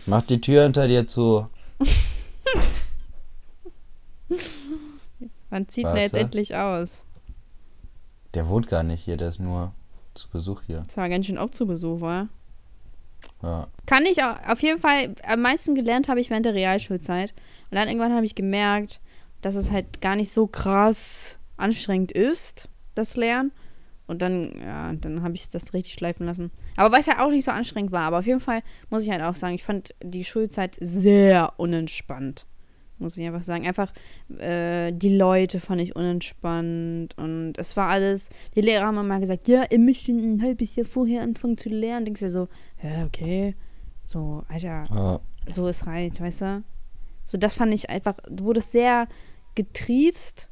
[0.05, 1.45] Mach die Tür hinter dir zu.
[5.49, 6.25] Wann zieht denn der jetzt Warte.
[6.25, 7.03] endlich aus?
[8.33, 9.73] Der wohnt gar nicht hier, der ist nur
[10.13, 10.83] zu Besuch hier.
[10.85, 12.29] Das war ganz schön auch zu Besuch, war.
[13.43, 13.67] Ja.
[13.85, 17.33] Kann ich au- auf jeden Fall, am meisten gelernt habe ich während der Realschulzeit.
[17.69, 18.99] Und dann irgendwann habe ich gemerkt,
[19.41, 23.51] dass es halt gar nicht so krass anstrengend ist, das Lernen.
[24.07, 26.51] Und dann, ja, dann habe ich das richtig schleifen lassen.
[26.75, 28.01] Aber weil es ja auch nicht so anstrengend war.
[28.01, 32.45] Aber auf jeden Fall muss ich halt auch sagen, ich fand die Schulzeit sehr unentspannt.
[32.99, 33.65] Muss ich einfach sagen.
[33.65, 33.93] Einfach,
[34.37, 37.17] äh, die Leute fand ich unentspannt.
[37.17, 40.85] Und es war alles, die Lehrer haben immer gesagt, ja, ihr müsst ein halbes Jahr
[40.85, 42.05] vorher anfangen zu lernen.
[42.05, 42.47] Denkst du dir so,
[42.83, 43.55] ja, okay.
[44.03, 45.19] So, Alter, Ja.
[45.47, 46.63] so ist reicht, weißt du?
[47.25, 49.07] So, das fand ich einfach, du wurdest sehr
[49.55, 50.49] getriezt,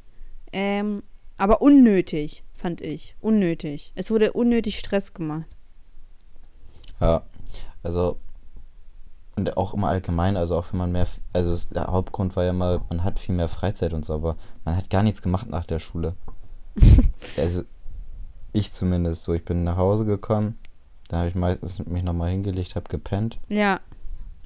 [0.52, 1.04] ähm,
[1.38, 3.16] aber unnötig, fand ich.
[3.22, 3.92] Unnötig.
[3.96, 5.46] Es wurde unnötig Stress gemacht.
[7.00, 7.24] Ja,
[7.84, 8.18] also
[9.36, 12.82] und auch im Allgemeinen, also auch wenn man mehr, also der Hauptgrund war ja mal,
[12.90, 14.36] man hat viel mehr Freizeit und so, aber
[14.66, 16.16] man hat gar nichts gemacht nach der Schule.
[17.38, 17.64] also
[18.52, 20.60] ich zumindest so, ich bin nach Hause gekommen,
[21.08, 23.80] da habe ich meistens mich nochmal hingelegt, habe gepennt Ja,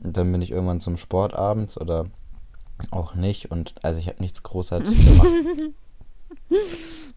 [0.03, 2.05] und dann bin ich irgendwann zum Sport abends oder
[2.91, 5.27] auch nicht und also ich habe nichts großartig gemacht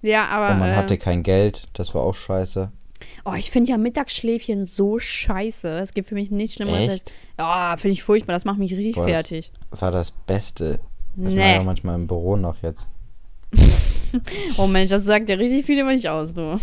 [0.02, 0.52] ja, aber.
[0.54, 2.70] und man äh, hatte kein Geld, das war auch scheiße.
[3.24, 5.68] oh, ich finde ja Mittagsschläfchen so scheiße.
[5.80, 7.04] Es gibt für mich nichts Schlimmeres als.
[7.38, 8.34] Ja, finde ich furchtbar.
[8.34, 9.52] Das macht mich richtig Boah, das- fertig.
[9.70, 10.80] War das Beste.
[11.16, 11.58] Das mache ich Nee.
[11.58, 12.86] auch manchmal im Büro noch jetzt.
[14.56, 16.58] Oh Mensch, das sagt ja richtig viel über dich aus, du.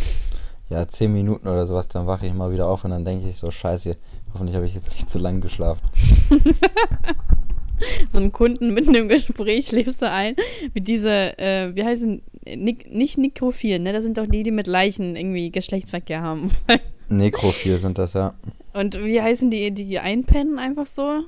[0.69, 3.37] ja, zehn Minuten oder sowas, dann wache ich mal wieder auf und dann denke ich
[3.37, 3.95] so, scheiße,
[4.33, 5.81] hoffentlich habe ich jetzt nicht zu lang geschlafen.
[8.09, 10.35] so einen Kunden mitten im Gespräch schläfst du ein
[10.73, 12.21] mit dieser, äh, wie heißen,
[12.55, 13.93] Nik nicht Nekrophil, ne?
[13.93, 16.51] Das sind doch die, die mit Leichen irgendwie Geschlechtsverkehr haben.
[17.07, 18.33] Nekrophil sind das, ja.
[18.73, 21.21] Und wie heißen die, die einpennen einfach so?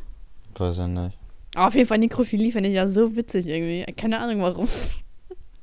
[0.58, 1.18] Weiß ja nicht.
[1.56, 3.86] Auf jeden Fall Nekrophilie finde ich ja so witzig irgendwie.
[3.94, 4.68] Keine Ahnung warum.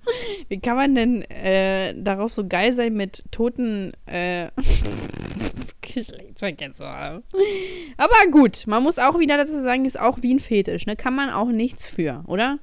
[0.49, 4.49] Wie kann man denn äh, darauf so geil sein, mit toten äh,
[5.81, 7.23] Geschlechtsverkehr zu haben?
[7.97, 10.97] Aber gut, man muss auch wieder dazu sagen, ist auch wie ein Fetisch, ne?
[10.97, 12.59] Kann man auch nichts für, oder?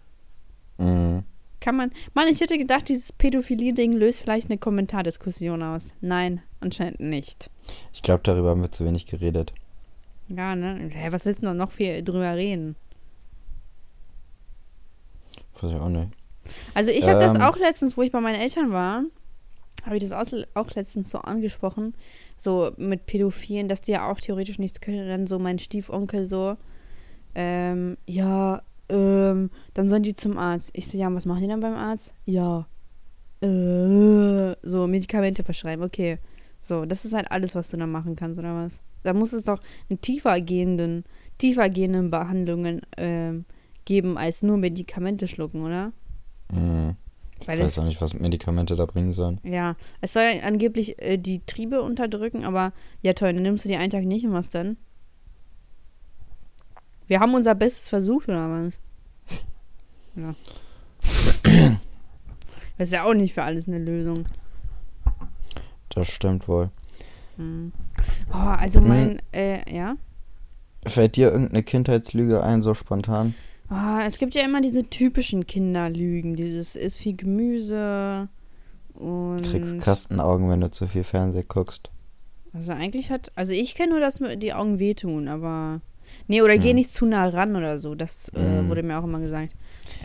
[0.77, 1.23] Mhm.
[1.59, 1.91] Kann man.
[2.13, 5.93] Mann, ich hätte gedacht, dieses Pädophilie-Ding löst vielleicht eine Kommentardiskussion aus.
[5.99, 7.49] Nein, anscheinend nicht.
[7.91, 9.53] Ich glaube, darüber haben wir zu wenig geredet.
[10.29, 10.89] Ja, ne?
[10.89, 12.75] Hä, was willst du noch viel drüber reden?
[15.59, 16.18] Weiß ich auch nicht.
[16.73, 17.41] Also ich habe das Ähm.
[17.41, 19.03] auch letztens, wo ich bei meinen Eltern war,
[19.85, 21.93] habe ich das auch, auch letztens so angesprochen,
[22.37, 25.01] so mit Pädophilen, dass die ja auch theoretisch nichts können.
[25.01, 26.57] Und dann so mein Stiefonkel so,
[27.35, 30.71] ähm, ja, ähm, dann sollen die zum Arzt.
[30.73, 32.13] Ich so, ja, und was machen die dann beim Arzt?
[32.25, 32.67] Ja,
[33.41, 36.17] äh, so Medikamente verschreiben, okay.
[36.61, 38.81] So, das ist halt alles, was du dann machen kannst, oder was?
[39.03, 41.05] Da muss es doch einen tiefer gehenden,
[41.37, 43.45] tiefer gehenden Behandlungen ähm,
[43.85, 45.93] geben, als nur Medikamente schlucken, oder?
[46.51, 46.95] Mhm.
[47.41, 49.39] Ich Weil weiß auch nicht, was Medikamente da bringen sollen.
[49.43, 53.69] Ja, es soll ja angeblich äh, die Triebe unterdrücken, aber ja toll, dann nimmst du
[53.69, 54.75] die einen Tag nicht und was dann?
[57.07, 58.79] Wir haben unser Bestes versucht, oder was?
[60.15, 60.35] Ja.
[62.77, 64.25] Das ist ja auch nicht für alles eine Lösung.
[65.89, 66.69] Das stimmt wohl.
[67.37, 67.71] Hm.
[68.31, 68.87] Oh, also Mhm.
[68.87, 69.95] mein, äh, ja.
[70.85, 73.33] Fällt dir irgendeine Kindheitslüge ein, so spontan?
[73.69, 76.35] Ah, es gibt ja immer diese typischen Kinderlügen.
[76.35, 78.27] Dieses ist viel Gemüse
[78.95, 79.41] und.
[79.43, 81.89] Kriegst Kastenaugen, wenn du zu viel Fernsehen guckst.
[82.53, 85.81] Also eigentlich hat, also ich kenne nur, dass mir die Augen wehtun, aber
[86.27, 86.75] nee, oder geh Hm.
[86.77, 87.93] nicht zu nah ran oder so.
[87.93, 88.69] Das äh, Hm.
[88.69, 89.53] wurde mir auch immer gesagt.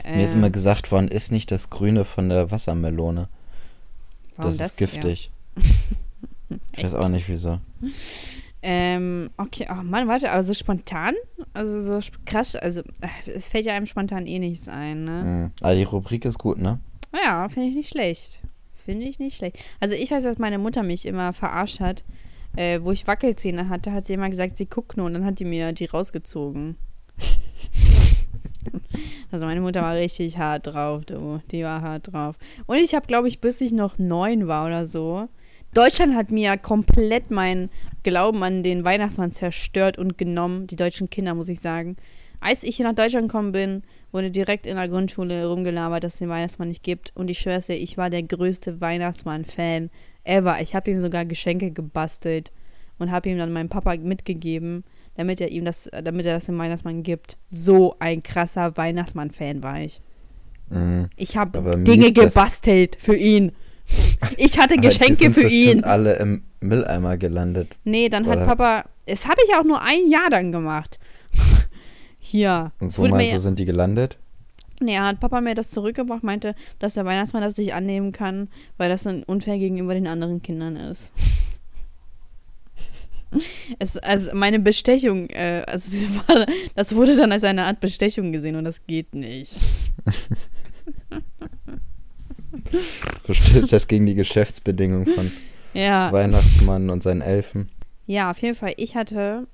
[0.04, 3.28] Äh, Mir ist immer gesagt worden, ist nicht das Grüne von der Wassermelone.
[4.36, 5.30] warum das, ist giftig.
[5.56, 5.62] Ja.
[6.76, 7.58] Ich weiß auch nicht wieso.
[8.66, 11.14] Ähm, okay, oh Mann, warte, aber so spontan?
[11.52, 15.22] Also so krass, also äh, es fällt ja einem spontan eh nichts ein, ne?
[15.22, 15.50] Mhm.
[15.60, 16.80] Aber die Rubrik ist gut, ne?
[17.12, 18.40] Ja, finde ich nicht schlecht.
[18.86, 19.62] Finde ich nicht schlecht.
[19.80, 22.04] Also ich weiß, dass meine Mutter mich immer verarscht hat.
[22.56, 25.40] Äh, wo ich Wackelzähne hatte, hat sie immer gesagt, sie guckt nur und dann hat
[25.40, 26.76] die mir die rausgezogen.
[29.30, 31.42] also meine Mutter war richtig hart drauf, du.
[31.50, 32.36] Die war hart drauf.
[32.64, 35.28] Und ich habe, glaube ich, bis ich noch neun war oder so.
[35.74, 37.68] Deutschland hat mir komplett meinen
[38.04, 40.66] Glauben an den Weihnachtsmann zerstört und genommen.
[40.66, 41.96] Die deutschen Kinder, muss ich sagen.
[42.40, 43.82] Als ich hier nach Deutschland gekommen bin,
[44.12, 47.12] wurde direkt in der Grundschule rumgelabert, dass es den Weihnachtsmann nicht gibt.
[47.14, 49.90] Und ich schwör's dir, ich war der größte Weihnachtsmann-Fan
[50.24, 50.60] ever.
[50.60, 52.52] Ich habe ihm sogar Geschenke gebastelt
[52.98, 54.84] und habe ihm dann meinem Papa mitgegeben,
[55.16, 57.36] damit er ihm das, damit er das dem Weihnachtsmann gibt.
[57.48, 60.00] So ein krasser Weihnachtsmann-Fan war ich.
[60.70, 61.08] Mhm.
[61.16, 63.52] Ich habe Dinge gebastelt für ihn.
[64.36, 65.84] Ich hatte Geschenke für ihn.
[65.84, 67.76] alle im Mülleimer gelandet.
[67.84, 68.84] Nee, dann hat Papa.
[69.06, 70.98] Es habe ich auch nur ein Jahr dann gemacht.
[72.18, 72.72] Hier.
[72.80, 74.18] Und wo meinst du, sind die gelandet?
[74.80, 78.88] Nee, hat Papa mir das zurückgebracht, meinte, dass der Weihnachtsmann das nicht annehmen kann, weil
[78.88, 81.12] das dann unfair gegenüber den anderen Kindern ist.
[83.80, 86.06] Es, also meine Bestechung, äh, also
[86.76, 89.56] das wurde dann als eine Art Bestechung gesehen und das geht nicht.
[93.24, 95.30] Verstößt das gegen die Geschäftsbedingungen von
[95.72, 97.68] Ja, Weihnachtsmann und seinen Elfen?
[98.06, 98.74] ja, auf jeden Fall.
[98.76, 99.46] Ich hatte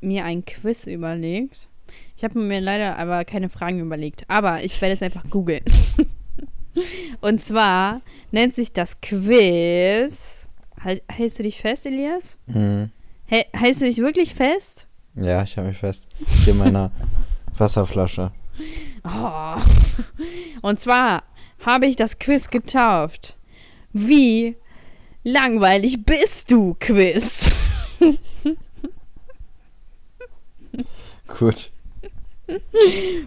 [0.00, 1.68] mir ein Quiz überlegt.
[2.16, 5.62] Ich habe mir leider aber keine Fragen überlegt, aber ich werde es einfach googeln.
[7.20, 10.46] und zwar nennt sich das Quiz.
[10.82, 12.36] Halt, hältst du dich fest, Elias?
[12.46, 12.90] Mhm.
[13.28, 14.86] Hä- Hältst du dich wirklich fest?
[15.14, 16.06] Ja, ich habe mich fest.
[16.44, 16.90] Hier in meiner
[17.58, 18.30] Wasserflasche.
[19.04, 19.56] Oh.
[20.62, 21.22] Und zwar
[21.60, 23.36] habe ich das Quiz getauft.
[23.92, 24.56] Wie
[25.24, 27.52] langweilig bist du, Quiz?
[31.26, 31.72] Gut.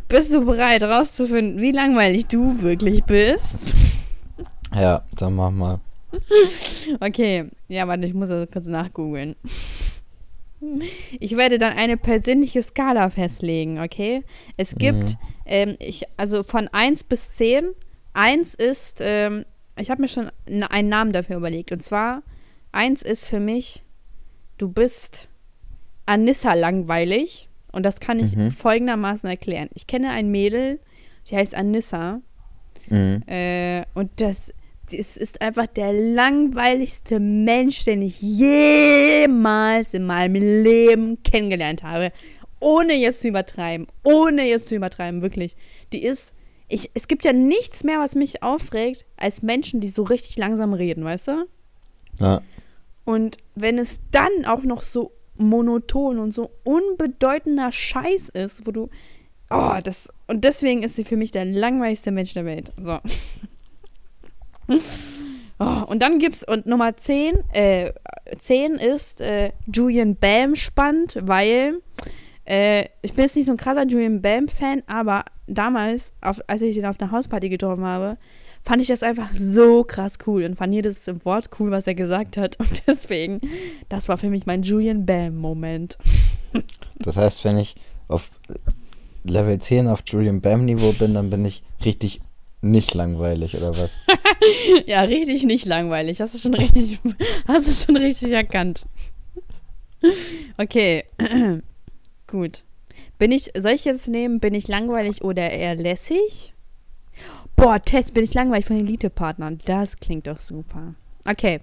[0.08, 3.58] Bist du bereit, rauszufinden, wie langweilig du wirklich bist?
[4.74, 5.80] Ja, dann mach mal.
[7.00, 9.36] Okay, ja, warte, ich muss das kurz nachgoogeln.
[11.20, 14.24] Ich werde dann eine persönliche Skala festlegen, okay?
[14.58, 17.70] Es gibt, ähm, ich, also von 1 bis 10.
[18.20, 19.46] 1 ist, ähm,
[19.78, 21.72] ich habe mir schon einen Namen dafür überlegt.
[21.72, 22.22] Und zwar,
[22.74, 23.84] 1 ist für mich,
[24.58, 25.30] du bist
[26.06, 27.48] Anissa langweilig.
[27.72, 28.52] Und das kann ich Mhm.
[28.52, 29.70] folgendermaßen erklären.
[29.74, 30.80] Ich kenne ein Mädel,
[31.30, 32.20] die heißt Anissa.
[32.90, 33.24] Mhm.
[33.28, 34.52] Äh, und das,
[34.92, 42.12] das ist einfach der langweiligste Mensch, den ich jemals in meinem Leben kennengelernt habe.
[42.60, 43.88] Ohne jetzt zu übertreiben.
[44.04, 45.56] Ohne jetzt zu übertreiben, wirklich.
[45.94, 46.34] Die ist.
[46.70, 50.74] Ich, es gibt ja nichts mehr, was mich aufregt, als Menschen, die so richtig langsam
[50.74, 51.48] reden, weißt du?
[52.20, 52.42] Ja.
[53.06, 58.90] Und wenn es dann auch noch so monoton und so unbedeutender Scheiß ist, wo du.
[59.50, 60.10] Oh, das.
[60.28, 62.72] Und deswegen ist sie für mich der langweiligste Mensch der Welt.
[62.80, 63.00] So.
[65.62, 67.92] Oh, und dann gibt's, und Nummer 10, äh,
[68.38, 71.82] 10 ist äh, Julian Bam spannend, weil
[72.50, 76.76] äh, ich bin jetzt nicht so ein krasser Julian Bam-Fan, aber damals, auf, als ich
[76.76, 78.18] den auf einer Hausparty getroffen habe,
[78.64, 82.38] fand ich das einfach so krass cool und fand jedes Wort cool, was er gesagt
[82.38, 82.60] hat.
[82.60, 83.40] Und deswegen,
[83.88, 85.98] das war für mich mein Julian Bam-Moment.
[87.02, 87.76] Das heißt, wenn ich
[88.10, 88.30] auf
[89.24, 92.20] Level 10 auf Julian Bam Niveau bin, dann bin ich richtig
[92.60, 94.00] nicht langweilig, oder was?
[94.86, 96.20] Ja, richtig nicht langweilig.
[96.20, 97.00] Hast du schon richtig,
[97.48, 98.82] hast du schon richtig erkannt.
[100.58, 101.06] Okay.
[102.30, 102.64] Gut.
[103.18, 106.54] Bin ich, soll ich jetzt nehmen, bin ich langweilig oder eher lässig?
[107.56, 109.60] Boah, Test, bin ich langweilig von Elite-Partnern.
[109.66, 110.96] Das klingt doch super.
[111.26, 111.60] Okay.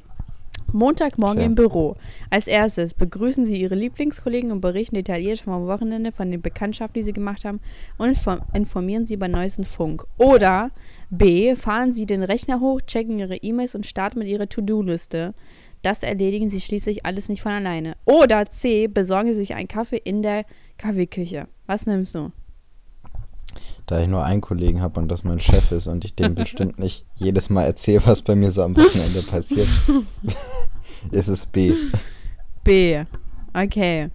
[0.72, 1.46] Montagmorgen Okay.
[1.46, 1.96] im Büro.
[2.29, 7.05] Als erstes begrüßen Sie Ihre Lieblingskollegen und berichten detailliert vom Wochenende von den Bekanntschaften, die
[7.05, 7.61] Sie gemacht haben
[7.98, 10.05] und inform- informieren Sie über neuesten Funk.
[10.18, 10.72] Oder
[11.09, 11.55] B.
[11.55, 15.35] Fahren Sie den Rechner hoch, checken Ihre E-Mails und starten mit Ihrer To-Do-Liste.
[15.83, 17.97] Das erledigen Sie schließlich alles nicht von alleine.
[18.05, 18.89] Oder C.
[18.89, 20.45] Besorgen Sie sich einen Kaffee in der
[20.79, 21.49] Kaffeeküche.
[21.67, 22.33] Was nimmst du?
[23.87, 26.79] Da ich nur einen Kollegen habe und das mein Chef ist und ich dem bestimmt
[26.81, 29.69] nicht jedes Mal erzähle, was bei mir so am Wochenende passiert,
[31.12, 31.75] ist es B.
[32.65, 33.05] B.
[33.55, 34.11] Okay.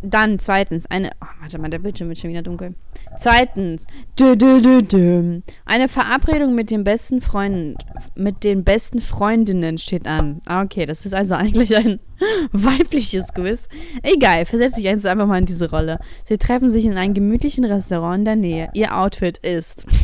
[0.00, 1.10] Dann zweitens eine.
[1.20, 2.74] Oh, warte mal, der Bildschirm wird schon wieder dunkel.
[3.18, 3.84] Zweitens.
[4.18, 5.42] Dü, dü, dü, dü.
[5.64, 7.74] Eine Verabredung mit den besten Freunden.
[8.14, 10.40] Mit den besten Freundinnen steht an.
[10.46, 11.98] Ah, okay, das ist also eigentlich ein
[12.52, 13.66] weibliches Quiz.
[14.02, 15.98] Egal, versetz dich jetzt einfach mal in diese Rolle.
[16.24, 18.70] Sie treffen sich in einem gemütlichen Restaurant in der Nähe.
[18.74, 19.84] Ihr Outfit ist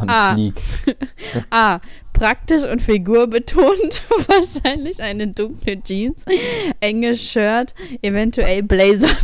[0.00, 0.34] Und Ah.
[0.34, 0.54] flieg.
[1.50, 1.80] A.
[2.18, 4.02] Praktisch und figurbetont.
[4.26, 6.24] Wahrscheinlich eine dunkle Jeans,
[6.80, 9.16] enges Shirt, eventuell Blazer.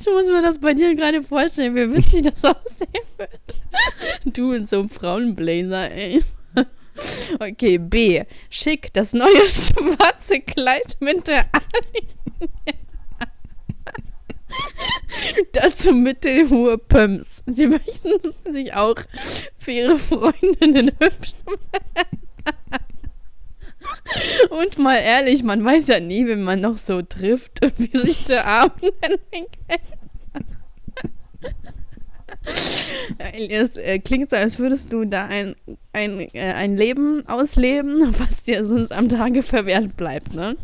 [0.00, 3.30] ich muss mir das bei dir gerade vorstellen, wie witzig das aussehen wird.
[4.24, 6.22] Du in so einem Frauenblazer, ey.
[7.38, 8.24] Okay, B.
[8.50, 12.85] Schick, das neue schwarze Kleid mit der Anlinie.
[15.52, 17.42] Dazu mittelhohe Pumps.
[17.46, 18.10] Sie möchten
[18.50, 18.96] sich auch
[19.58, 22.20] für ihre Freundinnen hübsch machen.
[24.50, 28.24] Und mal ehrlich, man weiß ja nie, wenn man noch so trifft und wie sich
[28.24, 29.80] der Abend entwickelt.
[33.50, 35.54] Es äh, klingt so, als würdest du da ein,
[35.92, 40.56] ein, äh, ein Leben ausleben, was dir sonst am Tage verwehrt bleibt, ne?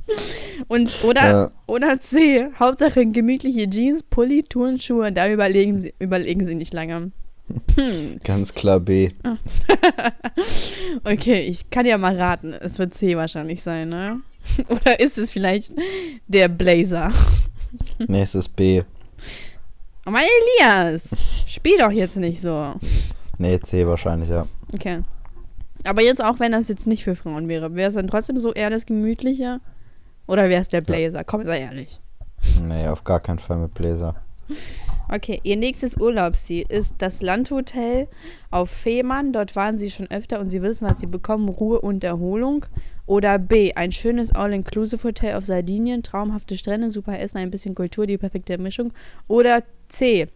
[0.69, 1.51] Und, oder, Ja.
[1.67, 7.13] oder C, Hauptsache gemütliche Jeans, Pulli, Turnschuhe, da überlegen sie, überlegen sie nicht lange.
[7.77, 9.11] Hm, Ganz klar B.
[11.05, 14.21] okay, ich kann ja mal raten, es wird C wahrscheinlich sein, ne?
[14.69, 15.73] Oder ist es vielleicht
[16.27, 17.13] der Blazer?
[18.07, 18.83] Nächstes B.
[20.05, 20.25] Oh mein
[20.61, 21.11] Elias,
[21.47, 22.75] spiel doch jetzt nicht so.
[23.39, 24.47] Nee, C wahrscheinlich, ja.
[24.73, 25.03] Okay.
[25.85, 28.53] Aber jetzt auch, wenn das jetzt nicht für Frauen wäre, wäre es dann trotzdem so
[28.53, 29.61] eher das Gemütliche?
[30.27, 31.25] Oder wäre es der Blazer?
[31.25, 32.01] Komm, sei ehrlich.
[32.61, 34.17] Nee, auf gar keinen Fall mit Bläser.
[35.09, 38.09] Okay, ihr nächstes Urlaubsziel ist das Landhotel
[38.51, 39.33] auf Fehmarn.
[39.33, 42.67] Dort waren sie schon öfter und sie wissen, was sie bekommen: Ruhe und Erholung.
[43.07, 48.17] Oder B, ein schönes All-Inclusive-Hotel auf Sardinien, traumhafte Strände, super Essen, ein bisschen Kultur, die
[48.17, 48.93] perfekte Mischung.
[49.27, 50.27] Oder C,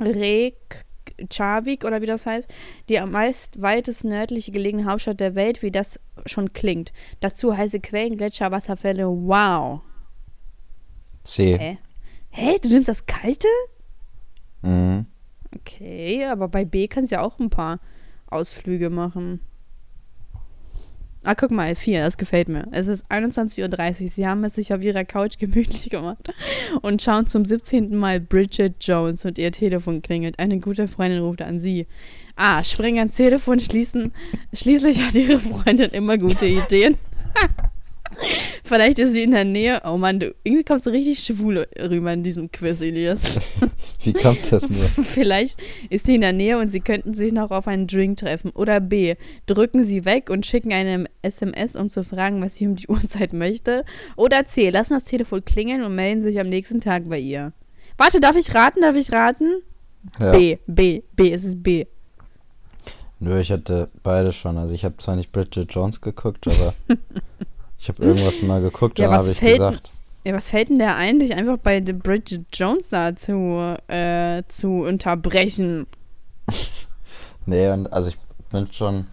[0.00, 2.48] Reykjavik oder wie das heißt,
[2.88, 6.92] die am meist weitest nördlich gelegene Hauptstadt der Welt, wie das schon klingt.
[7.20, 9.06] Dazu heiße Quellen, Gletscher, Wasserfälle.
[9.06, 9.82] Wow.
[11.22, 11.58] C.
[11.58, 11.78] Hä?
[12.30, 13.48] Hä, du nimmst das Kalte?
[14.62, 15.06] Mhm.
[15.54, 17.80] Okay, aber bei B kannst du ja auch ein paar
[18.28, 19.40] Ausflüge machen.
[21.28, 22.68] Ah, guck mal, 4, das gefällt mir.
[22.70, 24.08] Es ist 21.30 Uhr.
[24.10, 26.32] Sie haben es sich auf ihrer Couch gemütlich gemacht
[26.82, 27.96] und schauen zum 17.
[27.96, 30.38] Mal Bridget Jones und ihr Telefon klingelt.
[30.38, 31.88] Eine gute Freundin ruft an sie.
[32.36, 34.12] Ah, springen ans Telefon, schließen.
[34.52, 36.94] Schließlich hat ihre Freundin immer gute Ideen.
[38.64, 39.82] Vielleicht ist sie in der Nähe.
[39.84, 43.40] Oh Mann, du, irgendwie kommst du richtig schwul rüber in diesem Quiz, Elias.
[44.02, 44.84] Wie kommt das nur?
[45.04, 48.50] Vielleicht ist sie in der Nähe und sie könnten sich noch auf einen Drink treffen.
[48.50, 49.14] Oder B.
[49.46, 53.32] Drücken sie weg und schicken eine SMS, um zu fragen, was sie um die Uhrzeit
[53.32, 53.84] möchte.
[54.16, 54.70] Oder C.
[54.70, 57.52] Lassen das Telefon klingeln und melden sich am nächsten Tag bei ihr.
[57.96, 58.82] Warte, darf ich raten?
[58.82, 59.62] Darf ich raten?
[60.20, 60.32] Ja.
[60.32, 60.58] B.
[60.66, 61.02] B.
[61.14, 61.32] B.
[61.32, 61.86] Es ist B.
[63.18, 64.58] Nö, ich hatte beide schon.
[64.58, 66.74] Also ich habe zwar nicht Bridget Jones geguckt, aber
[67.78, 69.92] ich habe irgendwas mal geguckt, Ja, dann was habe ich fällt- gesagt.
[70.24, 74.42] Ja, was fällt denn der ein, dich einfach bei The Bridget Jones da zu, äh,
[74.48, 75.86] zu unterbrechen?
[77.48, 78.18] Nee, und also ich
[78.50, 79.06] bin schon,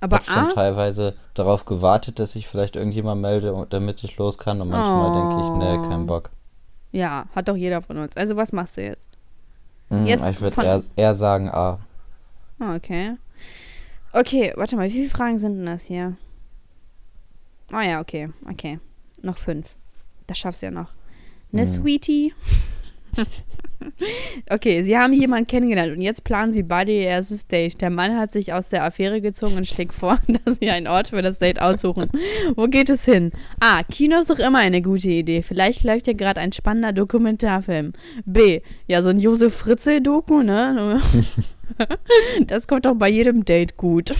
[0.00, 4.36] Aber hab schon A, teilweise darauf gewartet, dass ich vielleicht irgendjemand melde, damit ich los
[4.36, 4.60] kann.
[4.60, 5.88] Und manchmal denke ich, nee, Oh.
[5.88, 6.28] kein Bock.
[6.92, 8.18] ja, hat doch jeder von uns.
[8.18, 9.08] Also was machst du jetzt?
[9.88, 11.78] Mhm, Jetzt ich würde eher, eher sagen A.
[12.58, 13.16] Ah, okay.
[14.12, 16.16] Okay, warte mal, wie viele Fragen sind denn das hier?
[17.70, 18.78] Ah ja, okay, okay.
[19.22, 19.74] Noch fünf.
[20.26, 20.92] Das schaffst du ja noch.
[21.50, 21.66] Ne, Mhm.
[21.66, 22.32] Sweetie?
[24.50, 27.80] okay, sie haben jemanden kennengelernt und jetzt planen sie beide ihr erstes Date.
[27.80, 31.08] Der Mann hat sich aus der Affäre gezogen und schlägt vor, dass sie einen Ort
[31.08, 32.10] für das Date aussuchen.
[32.54, 33.32] Wo geht es hin?
[33.60, 33.82] A.
[33.82, 35.42] Kino ist doch immer eine gute Idee.
[35.42, 37.92] Vielleicht läuft ja gerade ein spannender Dokumentarfilm.
[38.24, 38.60] B.
[38.86, 41.00] Ja, so ein Josef Fritzl-Doku, ne?
[42.46, 44.14] Das kommt doch bei jedem Date gut.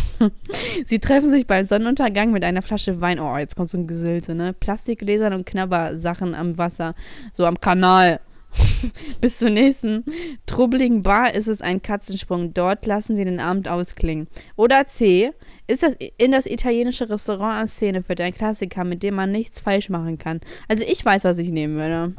[0.85, 3.21] Sie treffen sich beim Sonnenuntergang mit einer Flasche Wein.
[3.21, 4.53] Oh, jetzt kommt so ein Gesilte, ne?
[4.53, 6.97] Plastikgläsern und Knabbersachen am Wasser.
[7.33, 8.19] So am Kanal.
[9.21, 10.05] Bis zur nächsten
[10.47, 12.55] trubbeligen Bar ist es ein Katzensprung.
[12.55, 14.29] Dort lassen sie den Abend ausklingen.
[14.57, 15.33] Oder C.
[15.67, 19.89] Ist das in das italienische Restaurant am Szeneviertel ein Klassiker, mit dem man nichts falsch
[19.89, 20.41] machen kann.
[20.69, 22.15] Also ich weiß, was ich nehmen würde.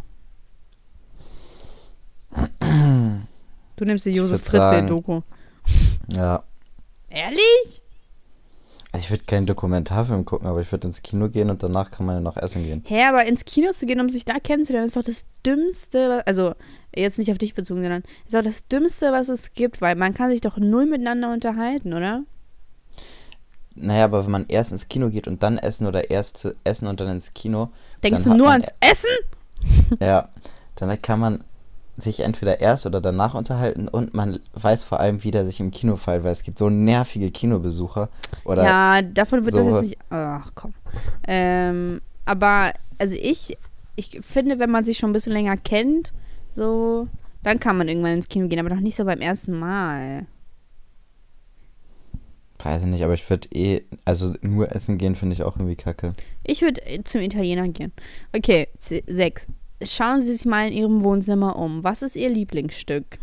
[3.77, 5.21] Du nimmst die Josef Fritzl-Doku.
[6.07, 6.43] Ja.
[7.09, 7.83] Ehrlich?
[8.91, 12.05] Also ich würde keinen Dokumentarfilm gucken, aber ich würde ins Kino gehen und danach kann
[12.05, 12.83] man ja noch essen gehen.
[12.87, 16.27] Hä, aber ins Kino zu gehen, um sich da kennenzulernen, ist doch das Dümmste, was,
[16.27, 16.55] also
[16.95, 20.13] jetzt nicht auf dich bezogen, sondern ist doch das Dümmste, was es gibt, weil man
[20.13, 22.23] kann sich doch null miteinander unterhalten, oder?
[23.75, 26.87] Naja, aber wenn man erst ins Kino geht und dann essen oder erst zu essen
[26.87, 27.69] und dann ins Kino,
[28.03, 29.99] Denkst Dann du nur ans Essen?
[29.99, 30.29] ja,
[30.75, 31.43] dann kann man
[31.97, 35.71] sich entweder erst oder danach unterhalten und man weiß vor allem, wie der sich im
[35.71, 38.09] Kino fällt, weil es gibt so nervige Kinobesucher
[38.45, 39.81] oder Ja, davon wird das sowas.
[39.81, 39.97] jetzt nicht.
[40.09, 40.73] Ach komm.
[41.27, 43.57] Ähm, aber, also ich,
[43.95, 46.13] ich finde, wenn man sich schon ein bisschen länger kennt,
[46.55, 47.07] so,
[47.43, 50.27] dann kann man irgendwann ins Kino gehen, aber doch nicht so beim ersten Mal.
[52.59, 55.75] weiß ich nicht, aber ich würde eh, also nur essen gehen finde ich auch irgendwie
[55.75, 56.13] kacke.
[56.43, 57.91] Ich würde äh, zum Italiener gehen.
[58.35, 59.47] Okay, sechs.
[59.81, 61.83] Schauen Sie sich mal in Ihrem Wohnzimmer um.
[61.83, 63.19] Was ist Ihr Lieblingsstück?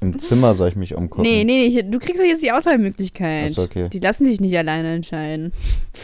[0.00, 1.22] Im Zimmer soll ich mich umgucken.
[1.22, 3.52] Nee, nee, nee, du kriegst doch jetzt die Auswahlmöglichkeit.
[3.52, 3.88] So, okay.
[3.88, 5.52] Die lassen dich nicht alleine entscheiden.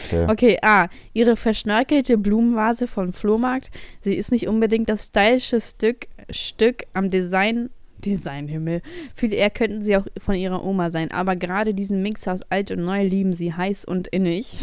[0.07, 0.25] Okay.
[0.29, 0.87] Okay, A.
[1.13, 3.71] Ihre verschnörkelte Blumenvase vom Flohmarkt.
[4.01, 7.69] Sie ist nicht unbedingt das stylische Stück, Stück am Design.
[8.05, 8.81] Designhimmel.
[9.13, 11.11] Viel eher könnten sie auch von ihrer Oma sein.
[11.11, 14.57] Aber gerade diesen Mix aus alt und neu lieben sie heiß und innig.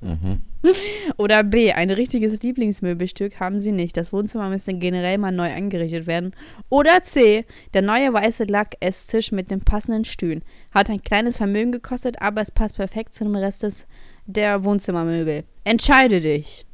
[0.00, 0.42] Mhm.
[1.16, 3.96] Oder B, ein richtiges Lieblingsmöbelstück haben sie nicht.
[3.96, 6.34] Das Wohnzimmer müsste generell mal neu eingerichtet werden.
[6.68, 7.44] Oder C,
[7.74, 10.42] der neue weiße Lack-Esstisch mit den passenden Stühlen.
[10.72, 13.86] Hat ein kleines Vermögen gekostet, aber es passt perfekt zu dem Rest des,
[14.26, 15.44] der Wohnzimmermöbel.
[15.64, 16.66] Entscheide dich.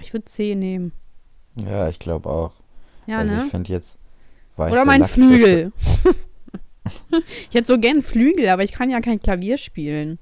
[0.00, 0.92] Ich würde C nehmen.
[1.56, 2.54] Ja, ich glaube auch.
[3.06, 3.42] Ja, also ne?
[3.44, 3.98] ich finde jetzt
[4.56, 5.72] weiße Oder mein Lacktische- Flügel.
[7.50, 10.18] ich hätte so gern Flügel, aber ich kann ja kein Klavier spielen.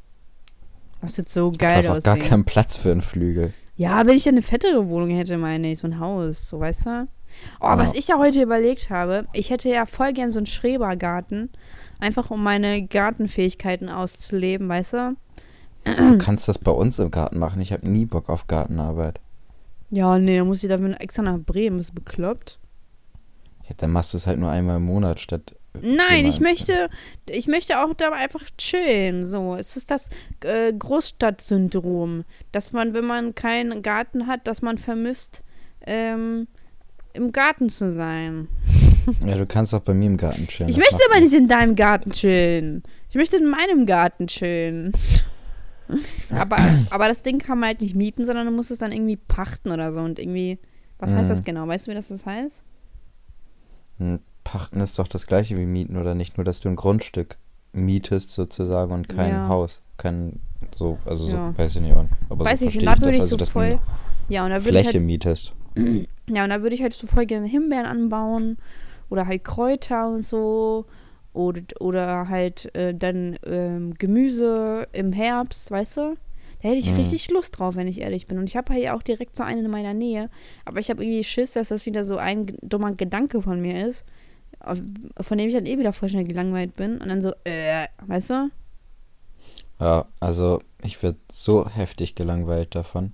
[1.01, 3.55] Das wird so Du geil hast auch gar keinen Platz für einen Flügel.
[3.77, 7.09] Ja, wenn ich eine fettere Wohnung hätte, meine ich, so ein Haus, so weißt du?
[7.61, 7.79] Oh, Ja.
[7.79, 11.49] was ich ja heute überlegt habe, ich hätte ja voll gern so einen Schrebergarten,
[12.01, 15.17] einfach um meine Gartenfähigkeiten auszuleben, weißt du?
[15.85, 17.63] Du kannst das bei uns im Garten machen.
[17.63, 19.19] Ich habe nie Bock auf Gartenarbeit.
[19.89, 22.59] Ja, nee, dann muss ich dafür extra nach Bremen, bist du bekloppt?
[23.67, 25.57] Ja, dann machst du es halt nur einmal im Monat statt.
[25.81, 26.91] Nein, ich möchte,
[27.29, 29.27] ich möchte auch da einfach chillen.
[29.27, 30.09] So, es ist das
[30.43, 35.43] äh, Großstadtsyndrom, dass man, wenn man keinen Garten hat, dass man vermisst,
[35.87, 36.49] ähm,
[37.13, 38.49] im Garten zu sein.
[39.27, 40.69] Ja, du kannst auch bei mir im Garten chillen.
[40.69, 42.83] Ich möchte aber nicht in deinem Garten chillen.
[43.09, 44.93] Ich möchte in meinem Garten chillen.
[46.39, 46.57] aber,
[46.91, 49.71] aber das Ding kann man halt nicht mieten, sondern du musst es dann irgendwie pachten
[49.71, 50.01] oder so.
[50.01, 50.59] Und irgendwie,
[50.99, 51.33] was heißt Mhm.
[51.33, 51.67] das genau?
[51.67, 52.63] Weißt du, wie das, das heißt?
[54.45, 56.37] Pachten ist doch das gleiche wie Mieten, oder nicht?
[56.37, 57.37] Nur, dass du ein Grundstück
[57.73, 59.49] mietest sozusagen und kein Ja.
[59.49, 59.81] Haus.
[59.97, 60.41] Kein,
[60.77, 61.53] so, also Ja.
[61.53, 61.95] so, weiß ich nicht.
[62.29, 63.79] Aber Weiß so ich, und da ich würde ich also, so voll.
[64.29, 65.53] Ja, und da würde ich Fläche halt mietest.
[66.33, 68.57] Ja, und da würde ich halt so voll gerne Himbeeren anbauen
[69.09, 70.87] oder halt Kräuter und so.
[71.33, 76.17] Oder, oder halt äh, dann ähm, Gemüse im Herbst, weißt du?
[76.63, 76.97] Da hätte ich Mhm.
[76.99, 78.39] richtig Lust drauf, wenn ich ehrlich bin.
[78.39, 80.29] Und ich habe hier auch direkt so einen in meiner Nähe.
[80.65, 84.05] Aber ich habe irgendwie Schiss, dass das wieder so ein dummer Gedanke von mir ist,
[85.21, 86.99] von dem ich dann eh wieder voll schnell gelangweilt bin.
[86.99, 88.51] Und dann so, äh, weißt du?
[89.81, 93.13] Ja, also ich werde so heftig gelangweilt davon.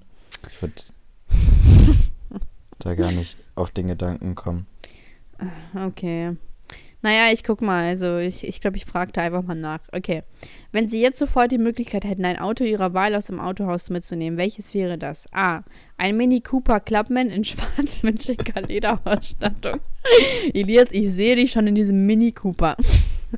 [0.51, 0.75] Ich würde
[2.79, 4.67] da gar nicht auf den Gedanken kommen.
[5.75, 6.37] Okay.
[7.07, 7.85] Naja, ich guck mal.
[7.85, 9.79] Also, ich glaube, ich, glaub, ich frage da einfach mal nach.
[9.93, 10.25] Okay.
[10.73, 14.37] Wenn Sie jetzt sofort die Möglichkeit hätten, ein Auto Ihrer Wahl aus dem Autohaus mitzunehmen,
[14.37, 15.33] welches wäre das?
[15.33, 15.63] A.
[15.99, 19.79] Ein Mini Cooper Clubman in schwarz mit schicker Lederausstattung.
[20.53, 22.77] Elias, ich sehe dich schon in diesem Mini Cooper.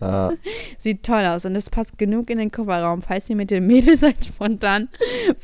[0.00, 0.32] Ja,
[0.78, 4.02] Sieht toll aus und es passt genug in den Kofferraum, falls Sie mit den Mädels
[4.02, 4.88] halt spontan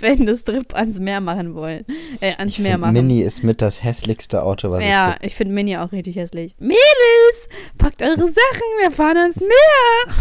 [0.03, 1.85] einen Trip ans Meer machen wollen.
[2.21, 2.93] Äh, ans ich Meer machen.
[2.93, 5.27] Mini ist mit das hässlichste Auto, was Ja, es gibt.
[5.27, 6.55] ich finde Mini auch richtig hässlich.
[6.59, 7.49] Mädels,
[7.79, 10.15] packt eure Sachen, wir fahren ans Meer.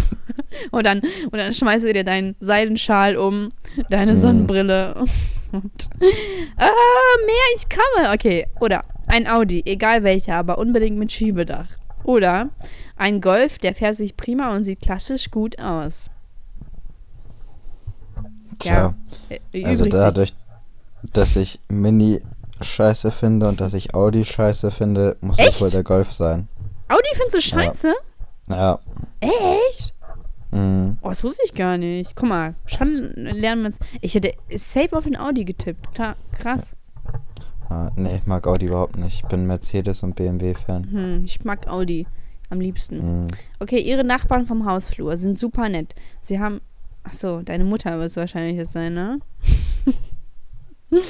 [0.71, 3.51] Und dann, und dann schmeißt du dir deinen Seidenschal um,
[3.89, 4.17] deine Mhm.
[4.21, 4.95] Sonnenbrille.
[5.51, 5.89] Und,
[6.57, 6.69] ah,
[7.25, 8.11] Meer, ich komme.
[8.13, 11.67] Okay, oder ein Audi, egal welcher, aber unbedingt mit Schiebedach.
[12.03, 12.49] Oder
[12.95, 16.09] ein Golf, der fährt sich prima und sieht klassisch gut aus.
[18.59, 18.93] Tja,
[19.29, 20.33] Äh, also dadurch,
[21.13, 22.21] dass ich Mini
[22.61, 25.49] scheiße finde und dass ich Audi scheiße finde, muss Echt?
[25.49, 26.47] das wohl der Golf sein.
[26.87, 27.93] Audi findest du scheiße?
[28.49, 28.79] Ja.
[29.19, 29.93] Echt?
[30.51, 30.97] Mhm.
[31.01, 32.15] Oh, das wusste ich gar nicht.
[32.15, 33.79] Guck mal, schon lernen wir es.
[34.01, 35.93] Ich hätte safe auf den Audi getippt.
[35.93, 36.75] Klar, krass.
[37.73, 39.23] Ah, nee, ich mag Audi überhaupt nicht.
[39.23, 40.91] Ich bin Mercedes- und BMW-Fan.
[40.91, 42.05] Hm, ich mag Audi
[42.51, 43.23] am liebsten.
[43.23, 43.27] Mhm.
[43.59, 45.95] Okay, ihre Nachbarn vom Hausflur sind super nett.
[46.21, 46.61] Sie haben.
[47.03, 49.19] Ach so, deine Mutter wird es wahrscheinlich jetzt sein, ne?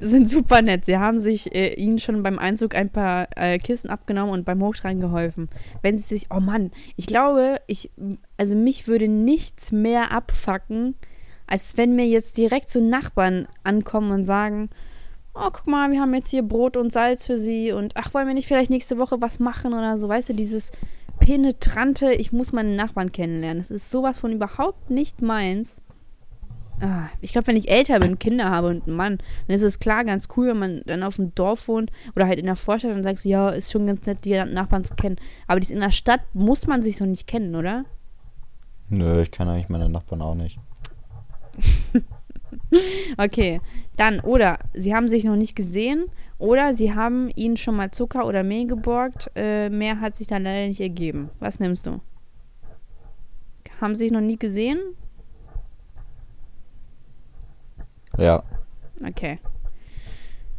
[0.00, 0.86] sind super nett.
[0.86, 4.62] Sie haben sich äh, ihnen schon beim Einzug ein paar äh, Kissen abgenommen und beim
[4.62, 5.50] Hochtragen geholfen.
[5.82, 7.90] Wenn sie sich, oh Mann, ich glaube, ich,
[8.38, 10.94] also mich würde nichts mehr abfacken,
[11.46, 14.70] als wenn mir jetzt direkt so Nachbarn ankommen und sagen,
[15.34, 18.26] oh, guck mal, wir haben jetzt hier Brot und Salz für sie und ach, wollen
[18.26, 20.72] wir nicht vielleicht nächste Woche was machen oder so, weißt du, dieses
[21.18, 23.62] penetrante, ich muss meinen Nachbarn kennenlernen.
[23.62, 25.82] Das ist sowas von überhaupt nicht meins.
[26.80, 29.80] Ah, ich glaube, wenn ich älter bin, Kinder habe und einen Mann, dann ist es
[29.80, 32.92] klar ganz cool, wenn man dann auf dem Dorf wohnt oder halt in der Vorstadt
[32.92, 35.16] und sagst, ja, ist schon ganz nett, die Nachbarn zu kennen.
[35.46, 37.84] Aber dies in der Stadt muss man sich doch nicht kennen, oder?
[38.88, 40.58] Nö, ich kenne eigentlich meine Nachbarn auch nicht.
[43.16, 43.60] Okay,
[43.96, 46.06] dann oder sie haben sich noch nicht gesehen
[46.38, 49.30] oder sie haben ihnen schon mal Zucker oder Mehl geborgt.
[49.34, 51.30] Äh, mehr hat sich dann leider nicht ergeben.
[51.38, 52.00] Was nimmst du?
[53.80, 54.78] Haben sie sich noch nie gesehen?
[58.18, 58.42] Ja.
[59.06, 59.38] Okay.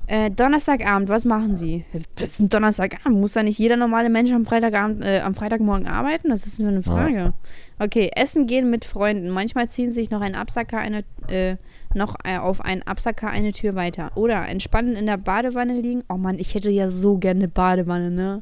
[0.08, 1.86] Äh, Donnerstagabend, was machen Sie?
[2.16, 3.20] Das ist ein Donnerstagabend.
[3.20, 6.30] Muss da nicht jeder normale Mensch am Freitagabend, äh, am Freitagmorgen arbeiten?
[6.30, 7.34] Das ist nur eine Frage.
[7.80, 9.30] Okay, essen gehen mit Freunden.
[9.30, 11.56] Manchmal ziehen sich noch ein Absacker eine, äh,
[11.94, 14.12] noch äh, auf einen Absacker eine Tür weiter.
[14.16, 16.04] Oder entspannen in der Badewanne liegen.
[16.10, 18.42] Oh Mann, ich hätte ja so gerne eine Badewanne, ne?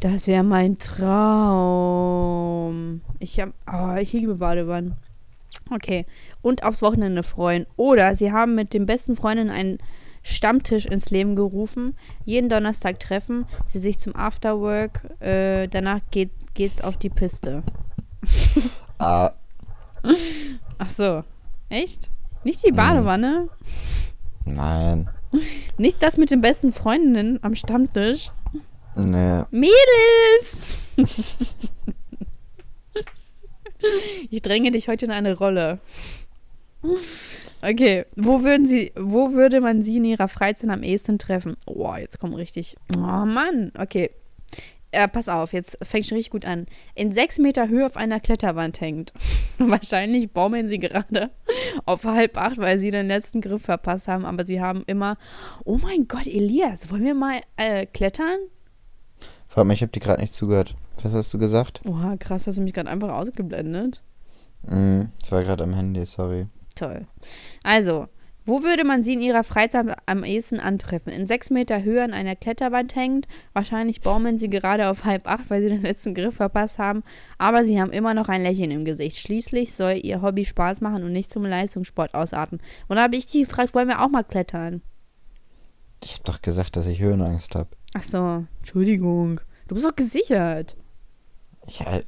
[0.00, 2.12] Das wäre mein Traum.
[3.18, 4.94] Ich hab, oh, ich liebe Badewannen.
[5.70, 6.06] Okay.
[6.42, 7.66] Und aufs Wochenende freuen.
[7.76, 9.78] Oder sie haben mit den besten Freundinnen einen
[10.22, 11.96] Stammtisch ins Leben gerufen.
[12.24, 15.02] Jeden Donnerstag treffen sie sich zum Afterwork.
[15.20, 17.62] Äh, danach geht, geht's auf die Piste.
[18.98, 19.32] Ah,
[20.78, 21.24] Ach so.
[21.68, 22.08] Echt?
[22.44, 23.48] Nicht die Badewanne?
[24.44, 25.08] nein.
[25.78, 28.30] Nicht das mit den besten Freundinnen am Stammtisch?
[28.96, 29.42] Nee.
[29.50, 30.60] Mädels!
[34.30, 35.78] ich dränge dich heute in eine Rolle.
[37.62, 41.56] Okay, wo würden Sie, wo würde man Sie in Ihrer Freizeit am ehesten treffen?
[41.66, 42.76] Oh, jetzt kommt richtig.
[42.96, 44.10] Oh Mann, okay.
[44.94, 46.66] Äh, pass auf, jetzt fängt schon richtig gut an.
[46.94, 49.12] In sechs Meter Höhe auf einer Kletterwand hängt.
[49.58, 51.30] Wahrscheinlich baumeln Sie gerade
[51.86, 55.16] auf halb acht, weil Sie den letzten Griff verpasst haben, aber Sie haben immer.
[55.64, 58.38] Oh mein Gott, Elias, wollen wir mal äh, klettern?
[59.48, 60.74] Frag mich, ich habe dir gerade nicht zugehört.
[61.02, 61.80] Was hast du gesagt?
[61.86, 64.02] Oha, krass, hast du mich gerade einfach ausgeblendet.
[64.62, 66.48] Mm, ich war gerade am Handy, sorry.
[66.74, 67.06] Toll.
[67.62, 68.08] Also,
[68.44, 71.12] wo würde man sie in ihrer Freizeit am ehesten antreffen?
[71.12, 73.28] In sechs Meter Höhe an einer Kletterwand hängend.
[73.52, 77.04] Wahrscheinlich baumeln sie gerade auf halb acht, weil sie den letzten Griff verpasst haben.
[77.38, 79.18] Aber sie haben immer noch ein Lächeln im Gesicht.
[79.18, 82.60] Schließlich soll ihr Hobby Spaß machen und nicht zum Leistungssport ausarten.
[82.88, 84.82] Und da habe ich die gefragt, wollen wir auch mal klettern?
[86.02, 87.68] Ich habe doch gesagt, dass ich Höhenangst habe.
[87.94, 89.40] Ach so, Entschuldigung.
[89.68, 90.76] Du bist doch gesichert.
[91.68, 92.00] Ja,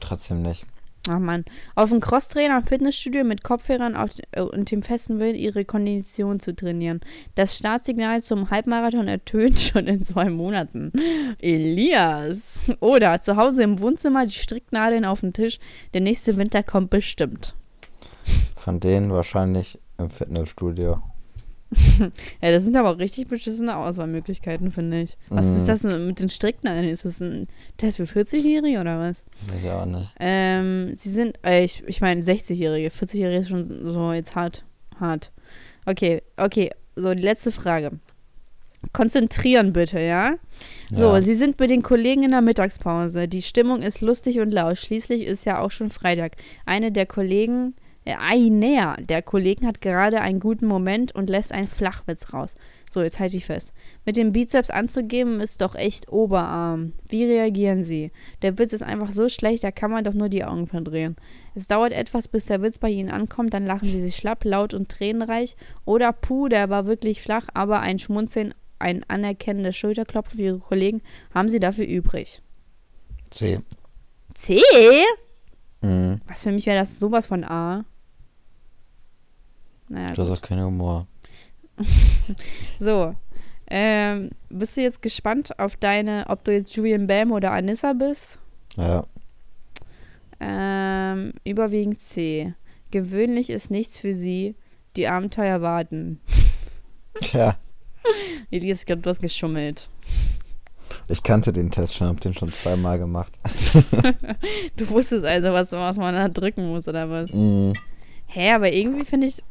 [0.00, 0.66] trotzdem nicht.
[1.08, 1.44] Ach man.
[1.74, 6.40] Auf dem Crosstrainer im Fitnessstudio mit Kopfhörern auf, äh, und dem festen Willen, ihre Kondition
[6.40, 7.00] zu trainieren.
[7.34, 10.92] Das Startsignal zum Halbmarathon ertönt schon in zwei Monaten.
[11.40, 12.60] Elias.
[12.80, 15.58] Oder zu Hause im Wohnzimmer die Stricknadeln auf dem Tisch.
[15.94, 17.54] Der nächste Winter kommt bestimmt.
[18.56, 21.02] Von denen wahrscheinlich im Fitnessstudio.
[22.42, 25.16] Ja, das sind aber auch richtig beschissene Auswahlmöglichkeiten, finde ich.
[25.28, 25.56] Was Mhm.
[25.56, 26.88] ist das mit den Stricknadeln?
[26.88, 29.24] Ist das ein Test für 40-Jährige oder was?
[29.48, 30.08] Weiß ich auch nicht.
[30.20, 32.90] Ähm, sie sind, äh, ich, ich meine 60-Jährige.
[32.90, 34.64] 40-Jährige ist schon so jetzt hart.
[35.00, 35.32] Hart.
[35.86, 36.70] Okay, okay.
[36.94, 37.92] So, die letzte Frage.
[38.92, 40.36] Konzentrieren bitte, ja?
[40.92, 41.22] So, Ja.
[41.22, 43.26] Sie sind mit den Kollegen in der Mittagspause.
[43.26, 44.78] Die Stimmung ist lustig und laut.
[44.78, 46.32] Schließlich ist ja auch schon Freitag.
[46.66, 47.74] Eine der Kollegen,
[48.06, 52.54] einer der Kollegen hat gerade einen guten Moment und lässt einen Flachwitz raus.
[52.88, 53.74] So, jetzt halte ich fest.
[54.04, 56.92] Mit dem Bizeps anzugeben ist doch echt Oberarm.
[57.08, 58.12] Wie reagieren Sie?
[58.42, 61.16] Der Witz ist einfach so schlecht, da kann man doch nur die Augen verdrehen.
[61.54, 64.72] Es dauert etwas, bis der Witz bei Ihnen ankommt, dann lachen Sie sich schlapp, laut
[64.72, 65.56] und tränenreich.
[65.84, 71.02] Oder puh, der war wirklich flach, aber ein Schmunzeln, ein anerkennendes Schulterklopfen für Ihre Kollegen
[71.34, 72.40] haben Sie dafür übrig.
[73.30, 73.60] C.
[74.34, 74.60] C?
[75.82, 76.20] Mhm.
[76.28, 77.84] Was für mich wäre das sowas von A.
[79.88, 81.06] Naja, Du hast auch keinen Humor.
[82.80, 83.14] So.
[83.68, 88.38] Ähm, bist du jetzt gespannt auf deine, ob du jetzt Julian Bam oder Anissa bist?
[88.76, 89.04] Ja.
[90.38, 92.54] Ähm, überwiegend C.
[92.90, 94.54] Gewöhnlich ist nichts für sie.
[94.96, 96.20] Die Abenteuer warten.
[97.32, 97.56] Ja.
[98.50, 99.88] Elias, ich glaube, du hast geschummelt.
[101.08, 103.32] Ich kannte den Test schon, hab den schon zweimal gemacht.
[104.76, 107.32] Du wusstest also, was, was man da drücken muss, oder was?
[107.32, 107.72] Mhm.
[108.26, 109.42] Hä, aber irgendwie finde ich.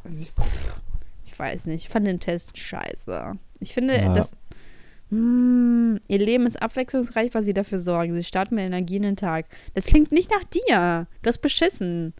[1.26, 3.34] Ich weiß nicht, ich fand den Test scheiße.
[3.60, 4.14] Ich finde, Ja.
[4.14, 4.30] dass.
[5.10, 8.12] Hm, ihr Leben ist abwechslungsreich, was sie dafür sorgen.
[8.14, 9.46] Sie starten mit Energie in den Tag.
[9.74, 11.06] Das klingt nicht nach dir.
[11.22, 12.12] Du hast beschissen.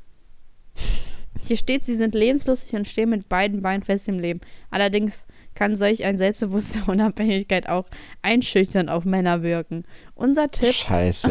[1.47, 4.41] Hier steht, sie sind lebenslustig und stehen mit beiden Beinen fest im Leben.
[4.71, 7.87] Allerdings kann solch ein selbstbewusste Unabhängigkeit auch
[8.23, 9.85] einschüchternd auf Männer wirken.
[10.15, 11.31] Unser Tipp Scheiße.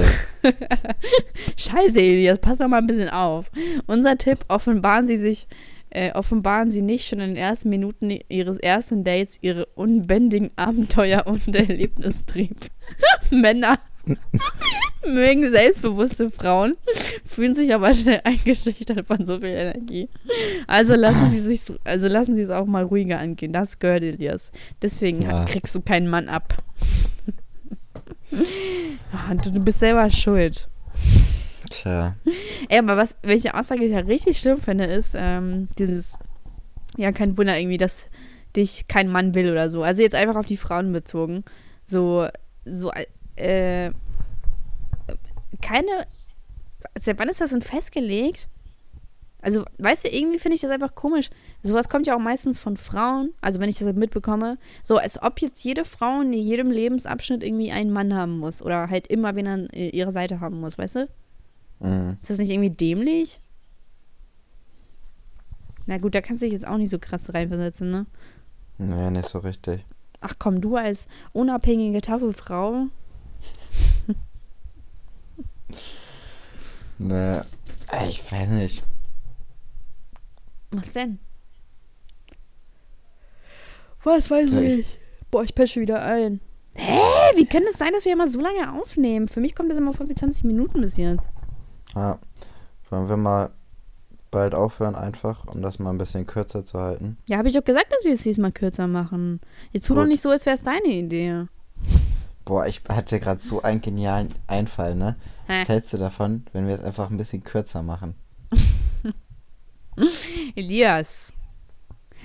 [1.57, 3.51] Scheiße, Elias, pass doch mal ein bisschen auf.
[3.87, 5.47] Unser Tipp, offenbaren Sie sich,
[5.89, 11.27] äh, offenbaren Sie nicht schon in den ersten Minuten Ihres ersten Dates Ihre unbändigen Abenteuer
[11.27, 12.57] und Erlebnistrieb.
[13.31, 13.79] Männer
[15.07, 16.75] mögen selbstbewusste Frauen,
[17.25, 20.09] fühlen sich aber schnell eingeschüchtert von so viel Energie.
[20.67, 23.53] Also lassen Sie sich, so- also lassen Sie es auch mal ruhiger angehen.
[23.53, 24.51] Das gehört Elias.
[24.81, 25.45] Deswegen Ja.
[25.45, 26.63] kriegst du keinen Mann ab.
[29.13, 30.67] Ah, du, du bist selber schuld.
[31.69, 32.15] Tja.
[32.69, 36.13] Ey, aber was, welche Aussage ich ja richtig schlimm finde, ist ähm, dieses,
[36.97, 38.07] ja, kein Wunder irgendwie, dass
[38.55, 39.83] dich kein Mann will oder so.
[39.83, 41.43] Also jetzt einfach auf die Frauen bezogen.
[41.85, 42.27] So,
[42.65, 42.91] so,
[43.35, 43.91] äh,
[45.61, 46.07] keine,
[46.99, 48.47] seit wann ist das denn festgelegt?
[49.41, 51.29] Also, weißt du, irgendwie finde ich das einfach komisch.
[51.61, 55.21] Sowas kommt ja auch meistens von Frauen, also wenn ich das halt mitbekomme, so als
[55.21, 59.35] ob jetzt jede Frau in jedem Lebensabschnitt irgendwie einen Mann haben muss oder halt immer
[59.35, 61.09] wen an äh, ihrer Seite haben muss, weißt du?
[61.79, 62.17] Mhm.
[62.19, 63.39] Ist das nicht irgendwie dämlich?
[65.85, 68.07] Na gut, da kannst du dich jetzt auch nicht so krass reinversetzen, ne?
[68.79, 69.85] Nee, nicht so richtig.
[70.21, 72.87] Ach komm, du als unabhängige, taffe Frau.
[76.97, 77.41] Nee.
[77.91, 78.83] Ey, Ich weiß nicht.
[80.71, 81.19] Was denn?
[84.03, 84.99] Was weiß Soll ich- ich?
[85.31, 86.39] Boah, ich pesche wieder ein.
[86.75, 86.99] Hä?
[87.35, 89.27] Wie kann es sein, dass wir immer so lange aufnehmen?
[89.27, 91.29] Für mich kommt das immer vor wie 20 Minuten bis jetzt.
[91.95, 92.19] Ja.
[92.89, 93.51] Wollen wir mal
[94.31, 97.17] bald aufhören einfach, um das mal ein bisschen kürzer zu halten?
[97.27, 99.39] Ja, habe ich doch gesagt, dass wir es diesmal kürzer machen.
[99.71, 101.45] Jetzt tu doch nicht so, als wäre es deine Idee.
[102.45, 105.15] Boah, ich hatte gerade so einen genialen Einfall, ne?
[105.47, 105.61] Hä?
[105.61, 108.13] Was hältst du davon, wenn wir es einfach ein bisschen kürzer machen?
[110.55, 111.31] Elias.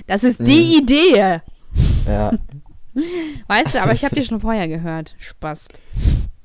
[0.07, 1.41] Das ist die Idee.
[2.07, 2.33] Ja.
[3.47, 5.15] Weißt du, aber ich habe dir schon vorher gehört.
[5.19, 5.69] Spaß.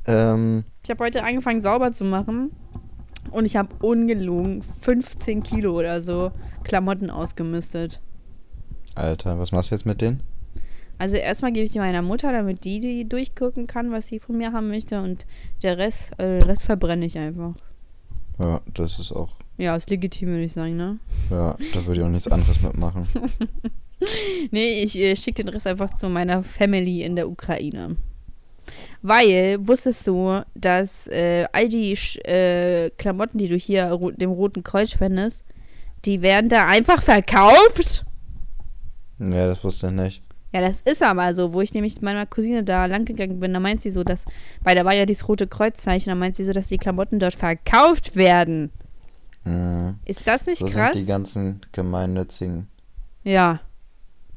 [0.05, 2.51] ähm, Ich habe heute angefangen, sauber zu machen.
[3.31, 6.31] Und ich habe ungelogen 15 Kilo oder so
[6.63, 8.01] Klamotten ausgemistet.
[8.93, 10.21] Alter, was machst du jetzt mit denen?
[10.97, 14.37] Also erstmal gebe ich die meiner Mutter, damit die die durchgucken kann, was sie von
[14.37, 15.01] mir haben möchte.
[15.01, 15.25] Und
[15.61, 17.53] der Rest, äh, Rest verbrenne ich einfach.
[18.39, 19.33] Ja, das ist auch.
[19.57, 20.99] Ja, ist legitim, würde ich sagen, ne?
[21.29, 23.07] Ja, da würde ich auch nichts anderes mitmachen.
[24.51, 27.95] Nee, ich äh, schicke den Rest einfach zu meiner Family in der Ukraine.
[29.01, 31.93] Weil, wusstest du, dass äh, all die
[32.23, 35.43] äh, Klamotten, die du hier dem Roten Kreuz spendest,
[36.03, 38.05] die werden da einfach verkauft?
[39.19, 40.21] Ja, das wusste ich nicht.
[40.55, 43.51] Ja, das ist aber so, wo ich nämlich mit meiner Cousine da lang gegangen bin,
[43.53, 44.23] da meint sie so, dass,
[44.63, 47.33] weil da war ja dieses rote Kreuzzeichen, da meint sie so, dass die Klamotten dort
[47.33, 48.71] verkauft werden.
[49.43, 49.95] Mhm.
[50.05, 50.93] Ist das nicht So krass?
[50.95, 52.67] sind die ganzen gemeinnützigen
[53.23, 53.59] ja.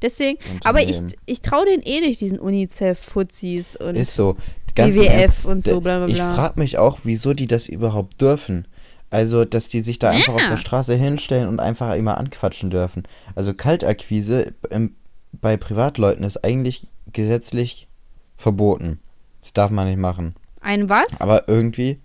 [0.03, 4.37] Deswegen, aber ich, ich traue denen eh nicht, diesen UNICEF-Fuzis und Ist so.
[4.77, 6.35] WWF und so, d- bla bla Ich bla.
[6.35, 8.67] frage mich auch, wieso die das überhaupt dürfen.
[9.11, 10.51] Also, dass die sich da einfach auf Ja.
[10.51, 13.03] der Straße hinstellen und einfach immer anquatschen dürfen.
[13.35, 14.95] Also, Kaltakquise im,
[15.33, 17.89] bei Privatleuten ist eigentlich gesetzlich
[18.37, 19.01] verboten.
[19.41, 20.35] Das darf man nicht machen.
[20.61, 21.21] Ein was?
[21.21, 21.99] Aber irgendwie,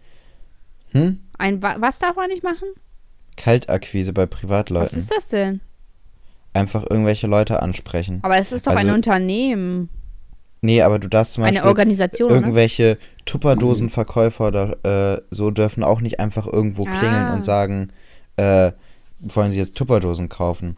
[0.91, 1.19] hm?
[1.38, 2.67] Ein wa was darf man nicht machen?
[3.36, 4.97] Kaltakquise bei Was Privatleuten.
[4.99, 5.61] ist das denn?
[6.53, 8.19] Einfach irgendwelche Leute ansprechen.
[8.21, 9.89] Aber es ist doch ein Also- Unternehmen.
[10.61, 12.36] Nee, aber du darfst zum Eine Beispiel Organisation, oder?
[12.39, 14.78] irgendwelche Tupperdosenverkäufer oder
[15.15, 17.34] äh, so dürfen auch nicht einfach irgendwo klingeln Ah.
[17.34, 17.89] und sagen,
[18.38, 18.71] äh,
[19.19, 20.78] wollen sie jetzt Tupperdosen kaufen.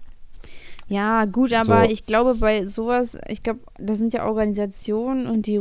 [0.88, 1.90] Ja, gut, aber So.
[1.92, 5.60] ich glaube, bei sowas, ich glaube, das sind ja Organisationen und die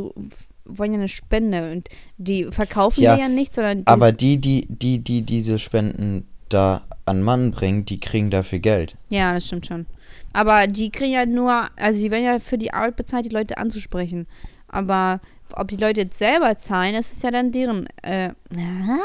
[0.65, 4.65] wollen ja eine Spende und die verkaufen Ja, ja nichts, sondern die, Aber die, die,
[4.69, 8.95] die, die diese Spenden da an Mann bringen, die kriegen dafür Geld.
[9.09, 9.85] Ja, das stimmt schon.
[10.33, 13.57] Aber die kriegen ja nur, also die werden ja für die Arbeit bezahlt, die Leute
[13.57, 14.27] anzusprechen.
[14.67, 15.21] Aber
[15.53, 17.87] ob die Leute jetzt selber zahlen, das ist ja dann deren.
[18.01, 18.31] Äh,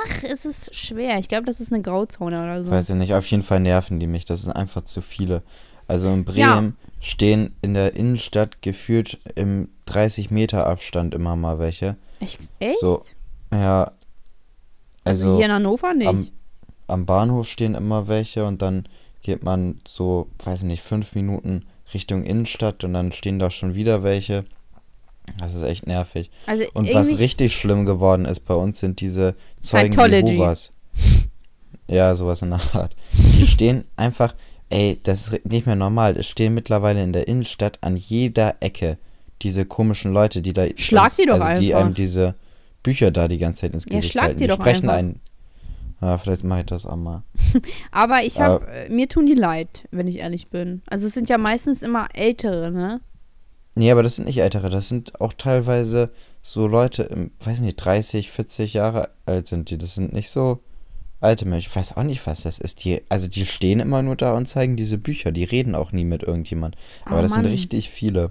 [0.06, 1.18] ach, ist es schwer.
[1.18, 2.70] Ich glaube, das ist eine Grauzone oder so.
[2.70, 4.24] Weiß ich nicht, auf jeden Fall nerven die mich.
[4.24, 5.42] Das sind einfach zu viele.
[5.90, 6.54] Also in Ja.
[6.54, 11.96] Bremen stehen in der Innenstadt gefühlt im 30 Meter Abstand immer mal welche.
[12.20, 12.38] Echt?
[12.80, 13.02] So,
[13.52, 13.90] Ja,
[15.02, 16.06] also, also hier in Hannover nicht.
[16.06, 16.28] am,
[16.86, 18.84] am Bahnhof stehen immer welche und dann
[19.22, 23.74] geht man so, weiß ich nicht, fünf Minuten Richtung Innenstadt und dann stehen da schon
[23.74, 24.44] wieder welche.
[25.38, 26.30] Das ist echt nervig.
[26.46, 29.92] also Und was richtig schlimm geworden ist bei uns, sind diese Zeugen.
[29.92, 30.70] Jehovas.
[31.88, 32.94] Ja, sowas in der Art.
[33.12, 34.34] Die stehen einfach,
[34.70, 36.16] ey, das ist nicht mehr normal.
[36.16, 38.98] Es stehen mittlerweile in der Innenstadt an jeder Ecke
[39.42, 40.66] diese komischen Leute, die da.
[40.76, 41.86] Schlag uns- die doch also Die einfach.
[41.86, 42.34] einem diese
[42.82, 44.38] Bücher da die ganze Zeit ins Ja, Gesicht schlag halten.
[44.38, 44.98] die die doch sprechen einfach.
[44.98, 45.20] einen.
[46.00, 47.22] Ja, vielleicht mache ich das auch mal.
[47.92, 50.80] Aber ich habe, äh, mir tun die leid, wenn ich ehrlich bin.
[50.86, 53.00] Also es sind ja meistens immer Ältere, ne?
[53.74, 56.10] Nee, aber das sind nicht ältere, das sind auch teilweise
[56.42, 59.78] so Leute, im, weiß nicht, 30, 40 Jahre alt sind die.
[59.78, 60.58] Das sind nicht so
[61.20, 61.68] alte Menschen.
[61.70, 62.84] Ich weiß auch nicht, was das ist.
[62.84, 65.32] Die, also die stehen immer nur da und zeigen diese Bücher.
[65.32, 66.76] Die reden auch nie mit irgendjemand.
[67.04, 67.50] Aber Oh, das sind Mann.
[67.52, 68.30] richtig viele.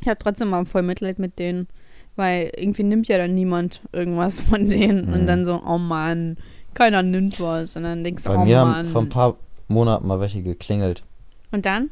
[0.00, 1.68] Ich habe trotzdem mal voll Mitleid mit denen.
[2.16, 5.12] Weil irgendwie nimmt ja dann niemand irgendwas von denen.
[5.12, 5.26] Und Mhm.
[5.26, 6.36] dann so, oh Mann,
[6.72, 7.74] keiner nimmt was.
[7.76, 8.74] Und dann denkst du, Bei oh mir Mann.
[8.76, 9.36] haben vor ein paar
[9.68, 11.02] Monaten mal welche geklingelt.
[11.50, 11.90] Und dann?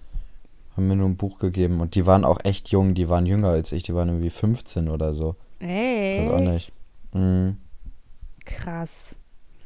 [0.77, 1.81] Haben mir nur ein Buch gegeben.
[1.81, 2.95] Und die waren auch echt jung.
[2.95, 3.83] Die waren jünger als ich.
[3.83, 5.35] Die waren irgendwie 15 oder so.
[5.61, 6.73] Ich weiß auch Ey, nicht.
[7.15, 7.57] Mhm.
[8.45, 9.15] krass.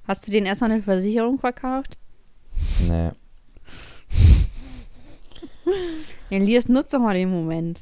[0.07, 1.99] Hast du denen erstmal eine Versicherung verkauft?
[2.87, 3.11] Nee.
[6.31, 7.81] Elias, nutzt doch mal den Moment.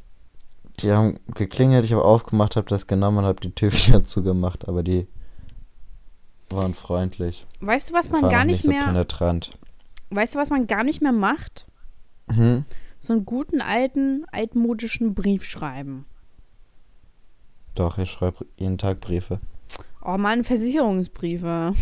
[0.80, 4.68] Die haben geklingelt, ich habe aufgemacht, habe das genommen und habe die Tür wieder zugemacht.
[4.68, 5.06] Aber die
[6.50, 7.46] waren freundlich.
[7.60, 9.50] Weißt du, was man gar auch nicht so mehr, penetrant.
[10.10, 11.66] weißt du, was man gar nicht mehr macht?
[12.28, 12.64] Mhm.
[13.00, 16.06] So einen guten alten, altmodischen Brief schreiben.
[17.74, 19.40] Doch, ich schreibe jeden Tag Briefe.
[20.04, 21.72] Oh Mann, Versicherungsbriefe.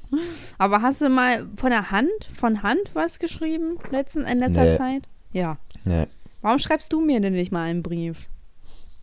[0.58, 4.76] Aber hast du mal von der Hand, von Hand was geschrieben letzten, in letzter Nee.
[4.76, 5.08] Zeit?
[5.32, 5.58] Ja.
[5.84, 6.06] Nee.
[6.40, 8.26] Warum schreibst du mir denn nicht mal einen Brief?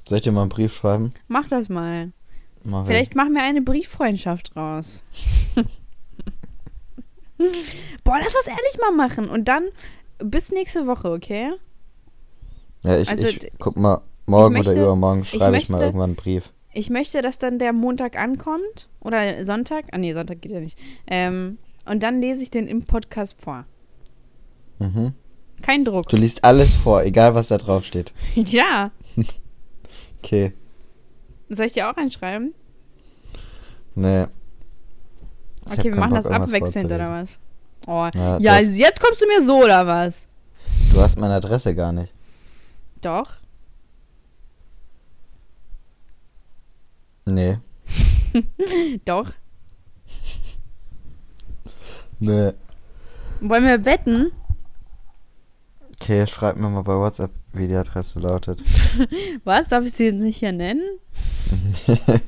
[0.08, 1.14] Soll ich dir mal einen Brief schreiben?
[1.28, 2.12] Mach das mal.
[2.64, 5.04] Mach Vielleicht machen wir eine Brieffreundschaft raus.
[8.04, 9.30] Boah, lass das ehrlich mal machen.
[9.30, 9.66] Und dann
[10.20, 11.52] bis nächste Woche, okay?
[12.84, 12.90] ich.
[12.90, 16.10] Ja, ich, also, ich guck mal, morgen möchte- oder übermorgen schreibe ich, mal möchte- irgendwann
[16.12, 16.52] einen Brief.
[16.76, 18.90] Ich möchte, dass dann der Montag ankommt.
[19.00, 19.86] Oder Sonntag.
[19.94, 20.78] Ah, nee, Sonntag geht ja nicht.
[21.08, 23.66] Ähm, und dann lese ich den im Podcast vor.
[24.80, 25.14] Mhm.
[25.62, 26.10] Kein Druck.
[26.10, 28.14] Du liest alles vor, egal was da drauf steht.
[28.36, 28.92] ja.
[30.22, 30.54] Okay.
[31.50, 32.56] Soll ich dir auch einschreiben?
[33.94, 34.24] Nee.
[35.68, 37.38] Ich Okay, wir machen Bock, das abwechselnd oder was?
[37.86, 38.10] Oh.
[38.16, 40.28] Ja, Ja, jetzt kommst du mir so oder was?
[40.92, 42.12] Du hast meine Adresse gar nicht.
[43.02, 43.34] Doch.
[47.26, 47.58] Nee.
[49.06, 49.32] Doch.
[52.20, 52.54] Nee.
[53.42, 54.32] Wollen wir wetten?
[55.96, 58.62] Okay, schreib mir mal bei WhatsApp, wie die Adresse lautet.
[59.44, 59.70] Was?
[59.70, 61.00] Darf ich sie jetzt nicht hier nennen?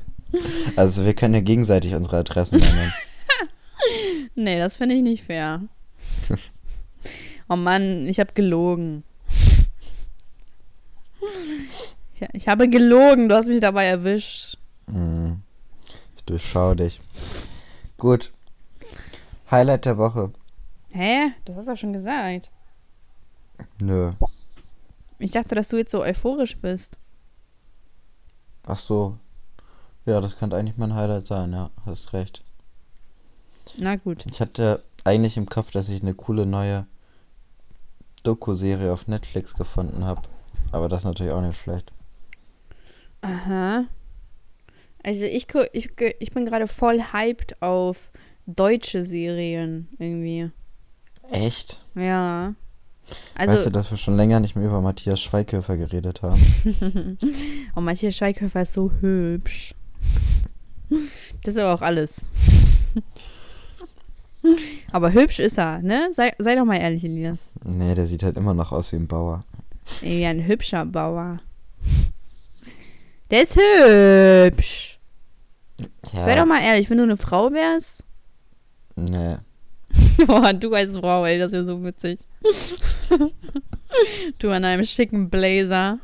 [0.76, 2.92] Also wir können ja gegenseitig unsere Adressen nennen.
[4.34, 5.62] Nee, das finde ich nicht fair.
[7.48, 9.04] oh Mann, ich habe gelogen.
[12.14, 14.57] Ich, ich habe gelogen, du hast mich dabei erwischt.
[14.90, 15.42] Hm.
[16.16, 17.00] Ich durchschau dich.
[17.96, 18.32] Gut.
[19.50, 20.32] Highlight der Woche.
[20.92, 21.32] Hä?
[21.44, 22.50] Das hast du doch schon gesagt.
[23.80, 24.12] Nö.
[25.18, 26.96] Ich dachte, dass du jetzt so euphorisch bist.
[28.66, 29.18] Ach so.
[30.06, 32.44] Ja, das könnte eigentlich mein Highlight sein, ja, hast recht.
[33.76, 34.24] Na gut.
[34.26, 36.86] Ich hatte eigentlich im Kopf, dass ich eine coole neue
[38.22, 40.22] Doku-Serie auf Netflix gefunden habe.
[40.72, 41.92] Aber das ist natürlich auch nicht schlecht.
[43.20, 43.84] Aha.
[45.08, 48.10] Also ich, ich, ich bin gerade voll hyped auf
[48.44, 50.50] deutsche Serien irgendwie.
[51.30, 51.82] Echt?
[51.94, 52.54] Ja.
[53.34, 56.38] Also, weißt du, dass wir schon länger nicht mehr über Matthias Schweighöfer geredet haben?
[57.74, 59.74] oh, Matthias Schweighöfer ist so hübsch.
[61.42, 62.26] Das ist aber auch alles.
[64.92, 66.10] aber hübsch ist er, ne?
[66.12, 67.38] Sei, sei doch mal ehrlich, Elias.
[67.64, 69.42] nee, der sieht halt immer noch aus wie ein Bauer.
[70.02, 71.40] Irgendwie ein hübscher Bauer.
[73.30, 74.97] Der ist hübsch.
[76.12, 78.04] Ja, Sei doch mal ehrlich, wenn du eine Frau wärst.
[78.96, 79.36] nee.
[80.26, 82.18] Boah, du als Frau, ey, das wäre so witzig.
[84.38, 85.98] du in einem schicken Blazer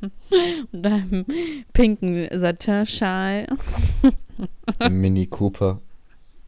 [0.72, 1.24] und einem
[1.72, 3.46] pinken Satin-Schal
[4.88, 5.80] Mini Cooper.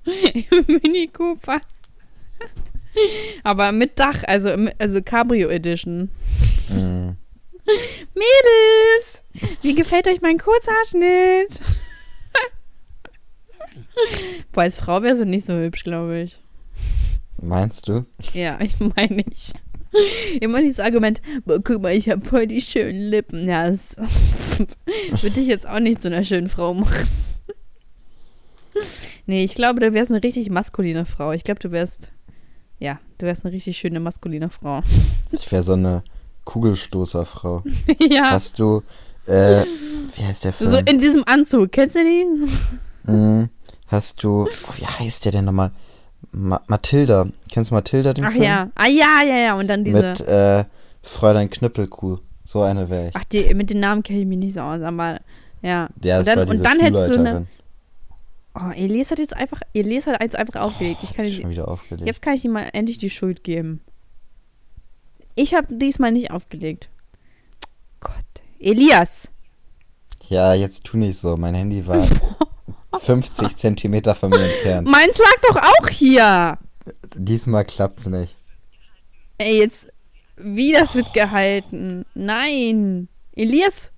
[0.05, 1.61] im Mini Cooper.
[3.43, 6.11] Aber mit Dach, also, also Cabrio Edition.
[6.69, 7.17] Mhm.
[8.15, 9.23] Mädels,
[9.63, 11.61] wie gefällt euch mein Kurzhaarschnitt?
[14.53, 16.39] Boah, als Frau wäre sie nicht so hübsch, glaube ich.
[17.41, 18.05] Meinst du?
[18.33, 19.53] Ja, ich meine ich.
[20.41, 23.49] Immer dieses Argument, boah, guck mal, ich habe voll die schönen Lippen.
[23.49, 23.97] Ja, das
[25.23, 27.09] würde dich jetzt auch nicht zu einer schönen Frau machen.
[29.27, 31.33] Nee, ich glaube, du wärst eine richtig maskuline Frau.
[31.33, 32.11] Ich glaube, du wärst,
[32.79, 34.83] ja, du wärst eine richtig schöne maskuline Frau.
[35.33, 36.05] Ich wäre so eine
[36.45, 37.65] Kugelstoßerfrau.
[38.11, 38.83] ja, Hast du,
[39.27, 39.65] äh,
[40.15, 40.71] wie heißt der Film?
[40.71, 41.73] so in diesem Anzug.
[41.73, 43.11] Kennst du die?
[43.11, 43.49] Mhm.
[43.87, 45.71] Hast du, oh, wie heißt der denn nochmal?
[46.33, 47.29] Ma Mathilda.
[47.51, 48.43] Kennst du Mathilda, den Ach Film?
[48.43, 49.55] ja, ah ja, ja, ja.
[49.55, 50.65] Und dann diese, Mit, äh,
[51.03, 52.19] Fräulein Knüppelkuh.
[52.45, 53.17] So eine wäre ich.
[53.17, 55.21] ach, die, mit den Namen kenne ich mich nicht so aus, aber
[55.63, 55.89] ja.
[56.03, 57.47] Ja, und dann, und dann hättest du eine,
[58.55, 61.01] oh, Elias hat jetzt einfach, Elias hat eins einfach aufgelegt.
[61.03, 62.07] Ich Hat kann schon wieder aufgelegt.
[62.07, 63.81] Jetzt kann ich ihm mal endlich die Schuld geben.
[65.35, 66.89] Ich habe diesmal nicht aufgelegt.
[68.01, 68.15] Gott.
[68.59, 69.29] Elias.
[70.29, 71.37] Ja, jetzt tu nicht so.
[71.37, 72.03] Mein Handy war
[73.01, 74.89] 50 Zentimeter von mir entfernt.
[74.89, 76.59] Meins lag doch auch hier.
[77.15, 78.37] Diesmal klappt's nicht.
[79.39, 79.89] Ey, jetzt.
[80.37, 82.05] Wie das wird gehalten?
[82.15, 83.09] Nein.
[83.35, 83.91] Elias,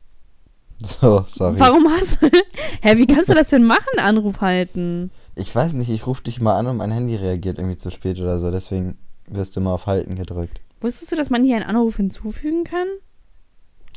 [0.80, 1.58] So, sorry.
[1.58, 2.30] warum hast du.
[2.82, 5.10] Hä, wie kannst du das denn machen, Anruf halten?
[5.34, 8.18] Ich weiß nicht, ich rufe dich mal an und mein Handy reagiert irgendwie zu spät
[8.20, 8.50] oder so.
[8.50, 10.60] Deswegen wirst du mal auf Halten gedrückt.
[10.80, 12.86] Wusstest du, dass man hier einen Anruf hinzufügen kann?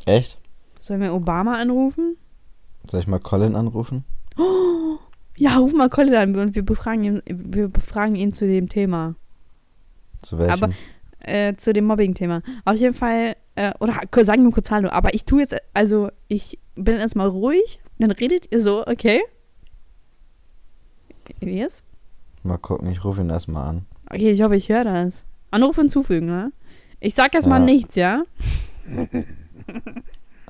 [0.05, 0.37] Echt?
[0.79, 2.17] Sollen wir Obama anrufen?
[2.87, 4.03] Soll ich mal Colin anrufen?
[5.37, 9.15] Ja, ruf mal Colin an und wir befragen ihn, wir befragen ihn zu dem Thema.
[10.21, 10.51] Zu welchem?
[10.65, 10.73] Aber-
[11.19, 12.41] äh, zu dem Mobbing-Thema.
[12.65, 16.59] Auf jeden Fall, äh, oder sagen wir kurz Hallo, aber ich tue jetzt, also ich
[16.75, 19.21] bin erstmal ruhig, dann redet ihr so, okay?
[21.39, 21.83] Elias?
[22.43, 23.85] Mal gucken, ich rufe ihn erstmal an.
[24.09, 25.23] Okay, ich hoffe, ich höre das.
[25.49, 26.51] Anruf hinzufügen, ne?
[26.99, 27.65] Ich sag jetzt mal Ja.
[27.65, 28.23] nichts, ja?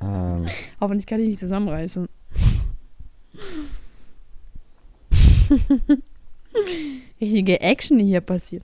[0.04, 0.48] Ähm,
[0.80, 2.10] Hoffentlich kann ich mich zusammenreißen.
[7.22, 8.64] Richtige Action, die hier passiert.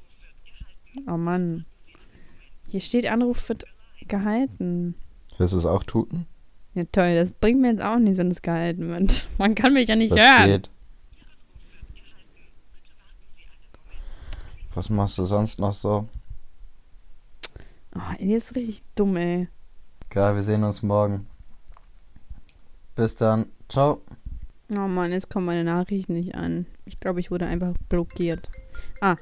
[1.08, 1.66] Oh Mann.
[2.68, 3.66] Hier steht Anruf wird
[4.08, 4.96] gehalten.
[5.38, 6.26] wirst du es auch tuten?
[6.74, 7.16] Ja, toll.
[7.16, 9.28] Das bringt mir jetzt auch nichts, wenn es gehalten wird.
[9.38, 10.46] Man kann mich ja nicht Was hören.
[10.50, 10.70] geht?
[14.74, 16.08] Was machst du sonst noch so?
[17.96, 19.48] Oh, die ist richtig dumm, ey.
[20.10, 21.26] Geil, wir sehen uns morgen.
[22.96, 23.48] Bis dann.
[23.70, 24.02] Ciao.
[24.74, 26.66] Oh Mann, jetzt kommen meine Nachrichten nicht an.
[26.86, 28.50] Ich glaube, ich wurde einfach blockiert.
[29.00, 29.16] Ah.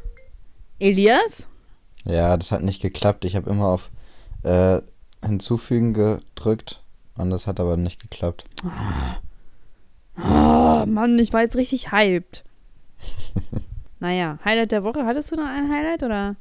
[0.79, 1.47] Elias?
[2.03, 3.25] Ja, das hat nicht geklappt.
[3.25, 3.91] Ich habe immer auf
[4.43, 4.81] äh,
[5.23, 6.81] hinzufügen gedrückt
[7.17, 8.45] und das hat aber nicht geklappt.
[10.17, 12.43] Oh Mann, ich war jetzt richtig hyped.
[13.99, 15.05] naja, Highlight der Woche.
[15.05, 16.35] Hattest du noch ein Highlight oder?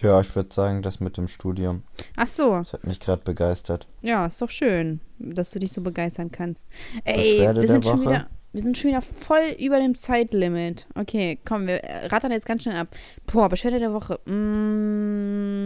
[0.00, 1.82] Ja, ich würde sagen, das mit dem Studium.
[2.16, 2.56] Ach so.
[2.56, 3.86] Das hat mich gerade begeistert.
[4.00, 5.00] Ja, ist doch schön,
[5.30, 6.66] dass du dich so begeistern kannst.
[7.04, 8.10] Ey, wir sind schon Woche?
[8.10, 10.86] wieder, wir sind schon wieder voll über dem Zeitlimit.
[10.94, 12.88] Okay, komm, wir äh, rattern jetzt ganz schnell ab.
[13.26, 14.18] Boah, Beschwerde der Woche.
[14.30, 15.62] Mm,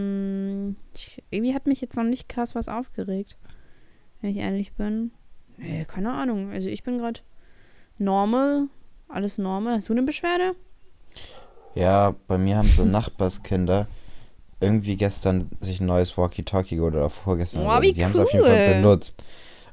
[0.95, 3.37] ich, irgendwie hat mich jetzt noch nicht krass was aufgeregt,
[4.21, 5.11] wenn ich ehrlich bin.
[5.57, 6.51] Nee, keine Ahnung.
[6.51, 7.19] Also ich bin gerade
[7.97, 8.67] normal,
[9.09, 9.75] alles normal.
[9.75, 10.55] Hast du eine Beschwerde?
[11.75, 13.87] Ja, bei mir haben so Nachbarskinder
[14.59, 17.67] irgendwie gestern sich ein neues Walkie-Talkie geholt oder vorgestern.
[17.67, 18.73] Oh, die haben es auf jeden Fall cool.
[18.75, 19.21] benutzt.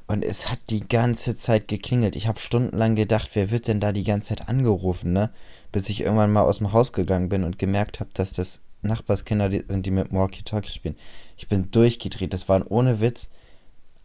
[0.07, 2.15] Und es hat die ganze Zeit geklingelt.
[2.15, 5.31] Ich habe stundenlang gedacht, wer wird denn da die ganze Zeit angerufen, ne?
[5.71, 9.49] Bis ich irgendwann mal aus dem Haus gegangen bin und gemerkt habe, dass das Nachbarskinder
[9.49, 10.95] sind, die mit dem Walkie-Talkie spielen.
[11.37, 12.33] Ich bin durchgedreht.
[12.33, 13.29] Das waren ohne Witz.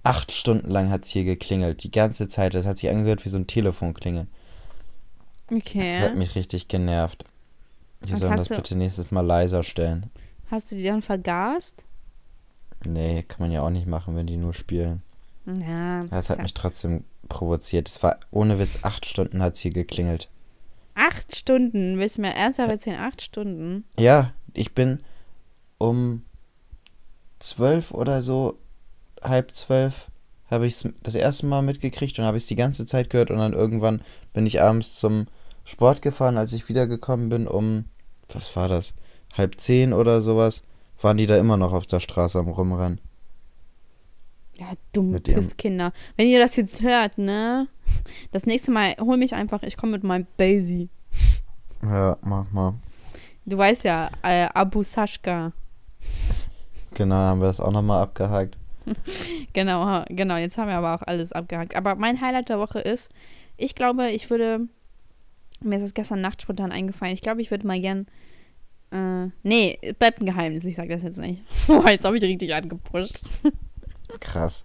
[0.03, 1.85] Acht Stunden lang hat es hier geklingelt.
[1.85, 2.55] Die ganze Zeit.
[2.55, 4.29] Das hat sich angehört wie so ein Telefon klingeln.
[5.49, 6.15] Das hat Okay.
[6.15, 7.25] mich richtig genervt.
[8.09, 10.11] Die sollen das bitte nächstes Mal leiser stellen.
[10.51, 11.85] Hast du die dann vergast?
[12.87, 15.03] Nee, kann man ja auch nicht machen, wenn die nur spielen.
[15.47, 16.05] Ja.
[16.05, 17.89] Das hat mich trotzdem provoziert.
[17.89, 20.29] Es war ohne Witz, acht Stunden hat es hier geklingelt.
[20.95, 21.99] Acht Stunden.
[21.99, 23.01] Willst du mir ernsthaft erzählen?
[23.01, 23.85] Acht Stunden?
[23.99, 25.01] Ja, ich bin
[25.79, 26.25] um
[27.39, 28.59] zwölf oder so,
[29.23, 30.11] halb zwölf,
[30.51, 33.39] habe ich es das erste Mal mitgekriegt und habe es die ganze Zeit gehört und
[33.39, 35.27] dann irgendwann bin ich abends zum
[35.65, 37.85] Sport gefahren, als ich wiedergekommen bin um,
[38.29, 38.93] was war das,
[39.37, 40.65] halb zehn oder sowas,
[41.01, 43.01] waren die da immer noch auf der Straße am Rumrennen.
[44.61, 45.93] Ja, dumm Mit ihrem- Pisskinder.
[46.17, 47.67] Wenn ihr das jetzt hört, ne?
[48.31, 50.91] Das nächste Mal hol mich einfach, ich komme mit meinem Basie.
[51.83, 52.75] Ja, mach mal.
[53.47, 55.53] Du weißt ja, äh, Abu Sashka.
[56.95, 58.57] Genau, haben wir das auch nochmal abgehakt.
[59.53, 60.37] Genau, genau.
[60.37, 61.75] Jetzt haben wir aber auch alles abgehakt.
[61.75, 63.09] Aber mein Highlight der Woche ist,
[63.57, 64.69] ich glaube, ich würde,
[65.63, 68.07] mir ist das gestern Nacht spontan eingefallen, ich glaube, ich würde mal gern,
[68.93, 71.43] äh, nee, es bleibt ein Geheimnis, ich sage das jetzt nicht.
[71.67, 73.23] Boah, jetzt habe ich richtig angepusht.
[74.19, 74.65] Krass.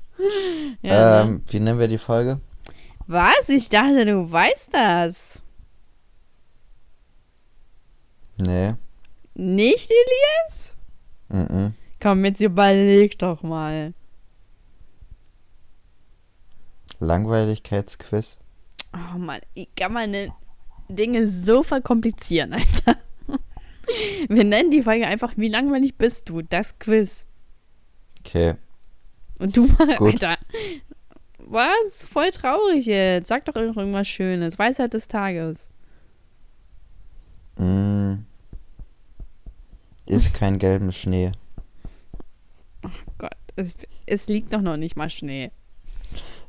[0.82, 1.30] Ja, ne?
[1.30, 2.40] ähm, wie nennen wir die Folge?
[3.08, 3.50] Was?
[3.50, 5.42] Ich dachte, du weißt das.
[8.38, 8.74] Nee.
[9.34, 10.76] Nicht, Elias?
[11.30, 11.74] Mhm.
[12.02, 13.94] Komm, jetzt überleg doch mal.
[17.00, 18.38] Langweiligkeitsquiz.
[18.94, 20.32] Oh Mann, wie kann denn
[20.88, 22.98] Dinge so verkomplizieren, Alter?
[24.30, 26.42] Wir nennen die Folge einfach, wie langweilig bist du?
[26.42, 27.28] Das Quiz.
[28.20, 28.56] Okay.
[29.40, 30.24] Und du mal, Gut.
[30.24, 30.38] Alter.
[31.40, 32.04] Was?
[32.10, 33.28] Voll traurig jetzt.
[33.28, 34.58] Sag doch irgendwas Schönes.
[34.58, 35.68] Weisheit des Tages.
[37.58, 38.16] Mm.
[40.06, 41.32] Ist kein gelben Schnee.
[43.18, 43.76] Gott, es,
[44.06, 45.52] es liegt doch noch nicht mal Schnee.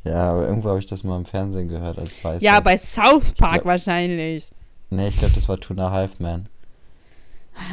[0.05, 2.43] Ja, aber irgendwo habe ich das mal im Fernsehen gehört als Weisheit.
[2.43, 4.51] Ja, bei South Park glaub- wahrscheinlich.
[4.91, 6.49] Nee, ich glaube, das war Tuna Halfman.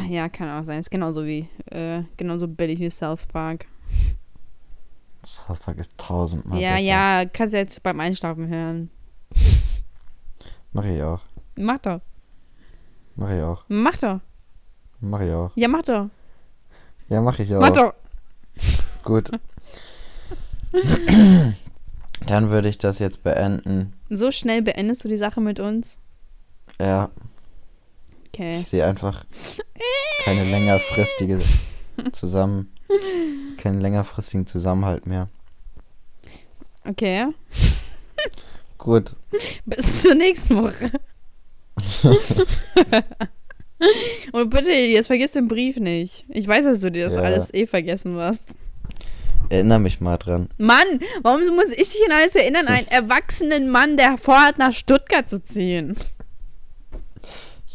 [0.09, 0.79] Ja, kann auch sein.
[0.79, 3.65] Ist genauso wie, äh, genauso billig wie South Park.
[5.25, 6.83] South Park ist tausendmal ja, besser.
[6.85, 8.89] ja, kannst du jetzt beim Einschlafen hören.
[10.73, 11.21] Mach ich auch.
[11.55, 12.01] Mach doch.
[13.15, 13.63] Mach ich auch.
[13.67, 14.19] Mach doch.
[14.99, 15.51] Mach ich auch.
[15.55, 16.09] Ja, mach doch.
[17.09, 17.61] Ja, mach ich auch.
[17.61, 17.93] Mach doch.
[19.03, 19.31] Gut.
[22.25, 23.93] Dann würde ich das jetzt beenden.
[24.09, 25.97] So schnell beendest du die Sache mit uns?
[26.79, 27.09] Ja,
[28.29, 28.55] Okay.
[28.55, 29.25] ich sehe einfach
[30.25, 31.39] keine längerfristige
[32.13, 32.73] zusammen,
[33.57, 35.27] keinen längerfristigen Zusammenhalt mehr.
[36.85, 37.27] Okay.
[38.77, 39.15] Gut.
[39.65, 40.91] Bis zur nächsten Woche.
[44.31, 46.25] Und bitte, jetzt vergiss den Brief nicht.
[46.29, 47.21] Ich weiß, dass du dir das Ja.
[47.21, 48.45] alles eh vergessen wirst.
[49.49, 50.49] Erinnere mich mal dran.
[50.57, 55.27] Mann, warum muss ich dich an alles erinnern, einen erwachsenen Mann, der vorhat, nach Stuttgart
[55.29, 55.95] zu ziehen?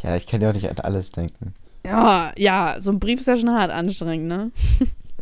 [0.03, 1.55] Ja, ich kann ja auch nicht an alles denken.
[1.85, 4.51] Ja, ja, so ein Brief ist ja schon hart anstrengend, ne?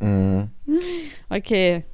[0.01, 0.51] Mhm.
[1.29, 1.85] Okay.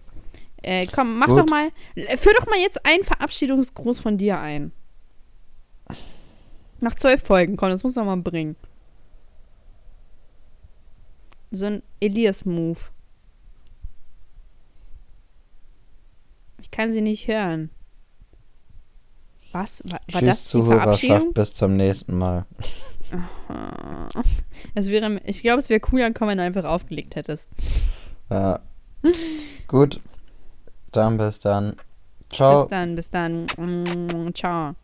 [0.62, 1.38] Äh, komm, mach Gut.
[1.38, 1.70] doch mal.
[1.94, 4.72] Führ doch mal jetzt einen Verabschiedungsgruß von dir ein.
[6.80, 8.56] Nach zwölf Folgen, komm, das muss doch mal bringen.
[11.50, 12.78] So ein Elias-Move.
[16.60, 17.70] Ich kann sie nicht hören.
[19.52, 19.82] Was?
[19.84, 21.00] War, war das Tschüss, die Zuhörerschaft.
[21.00, 21.34] Verabschiedung?
[21.34, 22.46] Bis zum nächsten Mal.
[24.74, 27.48] Es wäre, ich glaube, es wäre cooler gekommen, wenn du einfach aufgelegt hättest.
[28.30, 28.60] Ja.
[29.68, 30.00] Gut.
[30.92, 31.76] Dann bis dann.
[32.30, 32.62] Ciao.
[32.62, 33.46] Bis dann, bis dann.
[34.34, 34.74] Ciao.